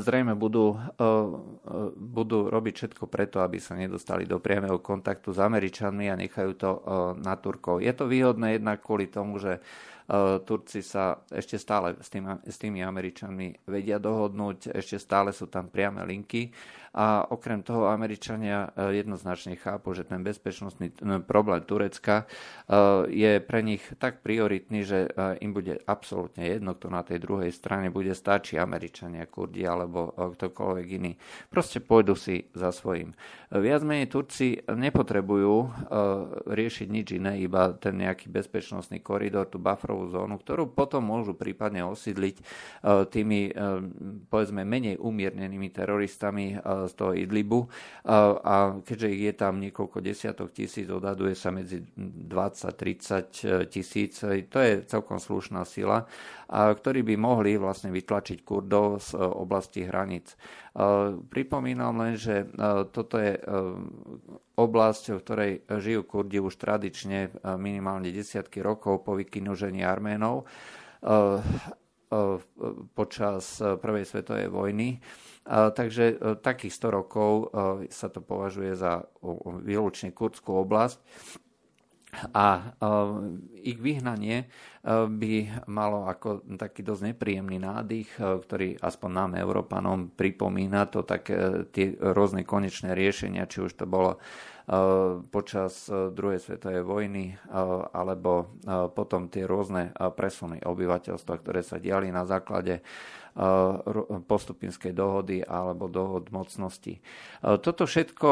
zrejme 0.00 0.34
budú, 0.34 0.74
eh, 0.74 0.80
eh, 0.80 1.90
budú 1.94 2.50
robiť 2.50 2.74
všetko 2.74 3.04
preto, 3.06 3.42
aby 3.42 3.58
sa 3.62 3.78
nedostali 3.78 4.26
do 4.26 4.42
priamého 4.42 4.82
kontaktu 4.82 5.30
s 5.34 5.38
Američanmi 5.38 6.10
a 6.10 6.18
nechajú 6.18 6.52
to 6.58 6.70
eh, 6.70 6.80
na 7.20 7.34
Turkov. 7.38 7.82
Je 7.84 7.92
to 7.94 8.10
výhodné 8.10 8.58
jednak 8.58 8.82
kvôli 8.82 9.10
tomu, 9.10 9.38
že 9.38 9.62
Turci 10.44 10.84
sa 10.84 11.16
ešte 11.32 11.56
stále 11.56 11.96
s 12.44 12.56
tými 12.60 12.84
Američanmi 12.84 13.64
vedia 13.64 13.96
dohodnúť, 13.96 14.76
ešte 14.76 15.00
stále 15.00 15.32
sú 15.32 15.48
tam 15.48 15.72
priame 15.72 16.04
linky 16.04 16.52
a 16.94 17.26
okrem 17.26 17.66
toho 17.66 17.90
Američania 17.90 18.70
e, 18.70 19.02
jednoznačne 19.02 19.58
chápu, 19.58 19.98
že 19.98 20.06
ten 20.06 20.22
bezpečnostný 20.22 20.94
problém 21.26 21.58
Turecka 21.66 22.22
e, 22.22 22.24
je 23.10 23.42
pre 23.42 23.66
nich 23.66 23.82
tak 23.98 24.22
prioritný, 24.22 24.86
že 24.86 25.10
e, 25.10 25.42
im 25.42 25.50
bude 25.50 25.82
absolútne 25.90 26.46
jedno, 26.46 26.78
kto 26.78 26.94
na 26.94 27.02
tej 27.02 27.18
druhej 27.18 27.50
strane 27.50 27.90
bude 27.90 28.14
stačí 28.14 28.54
Američania, 28.62 29.26
Kurdi 29.26 29.66
alebo 29.66 30.14
ktokoľvek 30.14 30.86
iný. 30.94 31.18
Proste 31.50 31.82
pôjdu 31.82 32.14
si 32.14 32.46
za 32.54 32.70
svojím. 32.70 33.10
Viac 33.50 33.82
menej 33.82 34.10
Turci 34.10 34.62
nepotrebujú 34.66 35.54
riešiť 36.46 36.88
nič 36.90 37.08
iné, 37.18 37.42
iba 37.42 37.74
ten 37.74 37.98
nejaký 37.98 38.30
bezpečnostný 38.30 39.02
koridor, 39.02 39.50
tú 39.50 39.58
bufferovú 39.58 40.10
zónu, 40.10 40.38
ktorú 40.38 40.70
potom 40.70 41.06
môžu 41.06 41.34
prípadne 41.34 41.86
osídliť 41.86 42.36
tými, 43.10 43.40
povedzme, 44.26 44.66
menej 44.66 44.98
umiernenými 44.98 45.70
teroristami 45.70 46.58
z 46.88 46.94
toho 46.94 47.12
Idlibu 47.16 47.66
a 48.44 48.78
keďže 48.82 49.08
ich 49.10 49.22
je 49.30 49.34
tam 49.34 49.60
niekoľko 49.60 49.98
desiatok 50.04 50.52
tisíc, 50.52 50.86
odhaduje 50.88 51.32
sa 51.34 51.50
medzi 51.50 51.80
20-30 51.96 53.68
tisíc, 53.68 54.20
to 54.22 54.58
je 54.60 54.84
celkom 54.86 55.18
slušná 55.18 55.64
sila, 55.64 56.06
ktorí 56.54 57.02
by 57.02 57.14
mohli 57.16 57.56
vlastne 57.56 57.90
vytlačiť 57.90 58.44
Kurdov 58.44 59.00
z 59.00 59.16
e, 59.16 59.24
oblasti 59.24 59.82
hraníc. 59.88 60.36
Pripomínam 61.30 61.98
len, 61.98 62.14
že 62.14 62.44
e, 62.44 62.46
toto 62.92 63.18
je 63.18 63.34
e, 63.34 63.42
oblasť, 64.54 65.04
v 65.14 65.22
ktorej 65.22 65.52
žijú 65.82 66.02
Kurdi 66.06 66.38
už 66.38 66.54
tradične 66.54 67.34
minimálne 67.58 68.14
desiatky 68.14 68.62
rokov 68.62 69.02
po 69.02 69.18
vykynužení 69.18 69.82
Arménov 69.82 70.46
počas 72.94 73.58
prvej 73.58 74.04
svetovej 74.06 74.46
vojny 74.46 75.02
Takže 75.44 76.04
e, 76.08 76.14
takých 76.40 76.72
100 76.72 76.88
rokov 76.88 77.32
e, 77.32 77.44
sa 77.92 78.08
to 78.08 78.24
považuje 78.24 78.72
za 78.80 79.04
výlučne 79.60 80.16
kurdskú 80.16 80.56
oblasť. 80.64 80.96
A 82.32 82.46
e, 82.56 82.62
ich 83.68 83.76
vyhnanie 83.76 84.48
by 84.84 85.64
malo 85.68 86.04
ako 86.08 86.44
taký 86.60 86.84
dosť 86.84 87.12
nepríjemný 87.12 87.56
nádych, 87.56 88.20
ktorý 88.20 88.76
aspoň 88.84 89.10
nám, 89.12 89.30
Európanom, 89.40 90.12
pripomína 90.12 90.92
to 90.92 91.04
také 91.08 91.64
tie 91.72 91.96
rôzne 91.96 92.44
konečné 92.44 92.92
riešenia, 92.92 93.48
či 93.48 93.64
už 93.64 93.80
to 93.80 93.88
bolo 93.88 94.20
počas 95.28 95.92
druhej 95.92 96.40
svetovej 96.40 96.88
vojny 96.88 97.36
alebo 97.92 98.56
potom 98.96 99.28
tie 99.28 99.44
rôzne 99.44 99.92
presuny 100.16 100.64
obyvateľstva, 100.64 101.34
ktoré 101.36 101.60
sa 101.60 101.76
diali 101.76 102.08
na 102.08 102.24
základe 102.24 102.80
postupinskej 104.24 104.96
dohody 104.96 105.44
alebo 105.44 105.90
dohod 105.90 106.32
mocnosti. 106.32 106.96
Toto 107.42 107.84
všetko, 107.84 108.30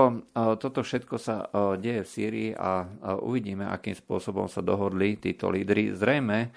toto 0.57 0.81
všetko 0.81 1.17
sa 1.21 1.53
deje 1.77 2.07
v 2.07 2.09
Sýrii 2.09 2.51
a 2.57 2.87
uvidíme, 3.21 3.69
akým 3.69 3.99
spôsobom 3.99 4.49
sa 4.49 4.65
dohodli 4.65 5.21
títo 5.21 5.53
lídry. 5.53 5.93
Zrejme 5.93 6.49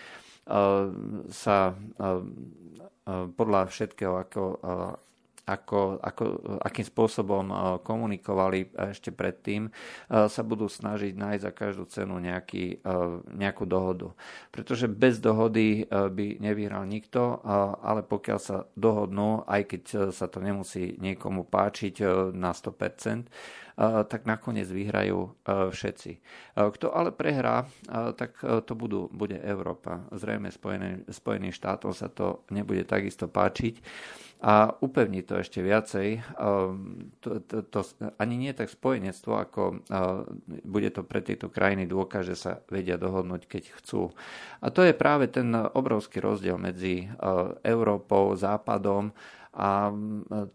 sa 1.35 1.73
podľa 3.33 3.61
všetkého, 3.67 4.13
ako 4.13 4.41
ako, 5.45 6.01
ako, 6.01 6.23
akým 6.65 6.85
spôsobom 6.85 7.45
eh, 7.49 7.57
komunikovali 7.85 8.73
ešte 8.93 9.13
predtým, 9.13 9.69
eh, 9.69 10.25
sa 10.25 10.41
budú 10.41 10.65
snažiť 10.65 11.13
nájsť 11.13 11.43
za 11.45 11.51
každú 11.53 11.83
cenu 11.85 12.17
nejaký, 12.17 12.81
eh, 12.81 13.05
nejakú 13.37 13.69
dohodu. 13.69 14.11
Pretože 14.49 14.89
bez 14.89 15.21
dohody 15.21 15.87
by 15.89 16.39
nevyhral 16.41 16.87
nikto, 16.87 17.39
ale 17.81 18.01
pokiaľ 18.03 18.39
sa 18.39 18.57
dohodnú, 18.73 19.43
aj 19.45 19.61
keď 19.67 19.83
sa 20.15 20.25
to 20.25 20.39
nemusí 20.41 20.97
niekomu 20.97 21.45
páčiť 21.45 22.01
na 22.33 22.51
100%, 22.55 23.29
tak 23.75 24.23
nakoniec 24.23 24.71
vyhrajú 24.71 25.35
všetci. 25.47 26.11
Kto 26.55 26.95
ale 26.95 27.11
prehrá, 27.11 27.67
tak 28.15 28.39
to 28.39 28.73
budú, 28.73 29.11
bude 29.11 29.35
Európa. 29.43 30.07
Zrejme 30.15 30.47
Spojeným, 30.47 31.03
Spojeným 31.11 31.51
štátom 31.51 31.91
sa 31.91 32.07
to 32.07 32.47
nebude 32.51 32.87
takisto 32.87 33.27
páčiť 33.27 33.83
a 34.45 34.77
upevní 34.83 35.23
to 35.23 35.39
ešte 35.39 35.63
viacej. 35.63 36.21
To, 37.23 37.29
to, 37.39 37.57
to, 37.65 37.79
ani 38.19 38.35
nie 38.35 38.51
tak 38.51 38.67
spojenectvo, 38.67 39.33
ako 39.41 39.61
bude 40.67 40.89
to 40.91 41.01
pre 41.07 41.23
tieto 41.23 41.47
krajiny 41.47 41.87
dôkaz, 41.87 42.29
že 42.29 42.35
sa 42.35 42.51
vedia 42.67 42.99
dohodnúť, 42.99 43.47
keď 43.47 43.63
chcú. 43.79 44.11
A 44.59 44.69
to 44.69 44.83
je 44.83 44.93
práve 44.93 45.31
ten 45.31 45.49
obrovský 45.55 46.19
rozdiel 46.19 46.59
medzi 46.59 47.07
Európou, 47.63 48.35
Západom 48.35 49.15
a 49.55 49.87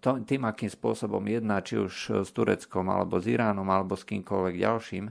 to, 0.04 0.20
tým, 0.28 0.44
akým 0.44 0.68
spôsobom 0.68 1.24
jedná, 1.24 1.64
či 1.64 1.80
už 1.80 2.20
s 2.20 2.30
Tureckom, 2.36 2.84
alebo 2.92 3.16
s 3.16 3.32
Iránom, 3.32 3.64
alebo 3.64 3.96
s 3.96 4.04
kýmkoľvek 4.04 4.54
ďalším, 4.60 5.08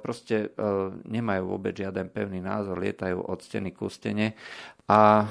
proste 0.00 0.56
nemajú 1.04 1.42
vôbec 1.44 1.76
žiaden 1.76 2.08
pevný 2.08 2.40
názor, 2.40 2.80
lietajú 2.80 3.20
od 3.20 3.38
steny 3.44 3.76
ku 3.76 3.92
stene 3.92 4.32
a 4.88 5.28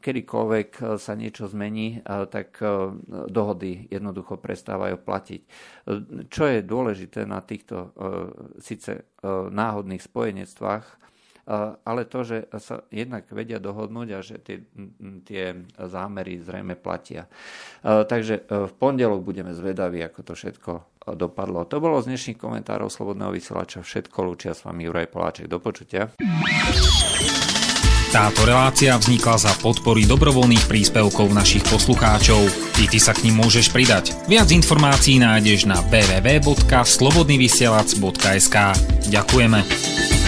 kedykoľvek 0.00 0.96
sa 0.96 1.12
niečo 1.12 1.44
zmení, 1.44 2.00
tak 2.32 2.56
dohody 3.28 3.84
jednoducho 3.92 4.40
prestávajú 4.40 4.96
platiť. 5.04 5.40
Čo 6.32 6.44
je 6.48 6.64
dôležité 6.64 7.28
na 7.28 7.44
týchto 7.44 7.92
síce 8.64 9.04
náhodných 9.52 10.00
spojenectvách, 10.00 11.09
ale 11.82 12.06
to, 12.06 12.22
že 12.22 12.46
sa 12.62 12.86
jednak 12.94 13.26
vedia 13.34 13.58
dohodnúť 13.58 14.08
a 14.14 14.22
že 14.22 14.38
tie, 14.38 14.62
tie 15.26 15.58
zámery 15.74 16.38
zrejme 16.38 16.78
platia. 16.78 17.26
Takže 17.82 18.46
v 18.46 18.72
pondelok 18.78 19.26
budeme 19.26 19.50
zvedaví, 19.50 20.06
ako 20.06 20.22
to 20.22 20.38
všetko 20.38 20.72
dopadlo. 21.18 21.66
To 21.66 21.82
bolo 21.82 21.98
z 21.98 22.14
dnešných 22.14 22.38
komentárov 22.38 22.86
Slobodného 22.86 23.34
vysielača 23.34 23.82
všetko. 23.82 24.22
Lúčia 24.22 24.54
s 24.54 24.62
vami 24.62 24.86
Juraj 24.86 25.10
Poláček. 25.10 25.50
Do 25.50 25.58
počutia. 25.58 26.14
Táto 28.10 28.42
relácia 28.42 28.98
vznikla 28.98 29.38
za 29.38 29.54
podpory 29.62 30.02
dobrovoľných 30.02 30.66
príspevkov 30.66 31.30
našich 31.30 31.62
poslucháčov. 31.70 32.42
I 32.82 32.90
ty 32.90 32.98
sa 32.98 33.14
k 33.14 33.30
ním 33.30 33.38
môžeš 33.38 33.70
pridať. 33.70 34.18
Viac 34.26 34.50
informácií 34.50 35.22
nájdeš 35.22 35.70
na 35.70 35.78
www.slobodnyvysielac.sk 35.78 38.56
Ďakujeme. 39.14 40.19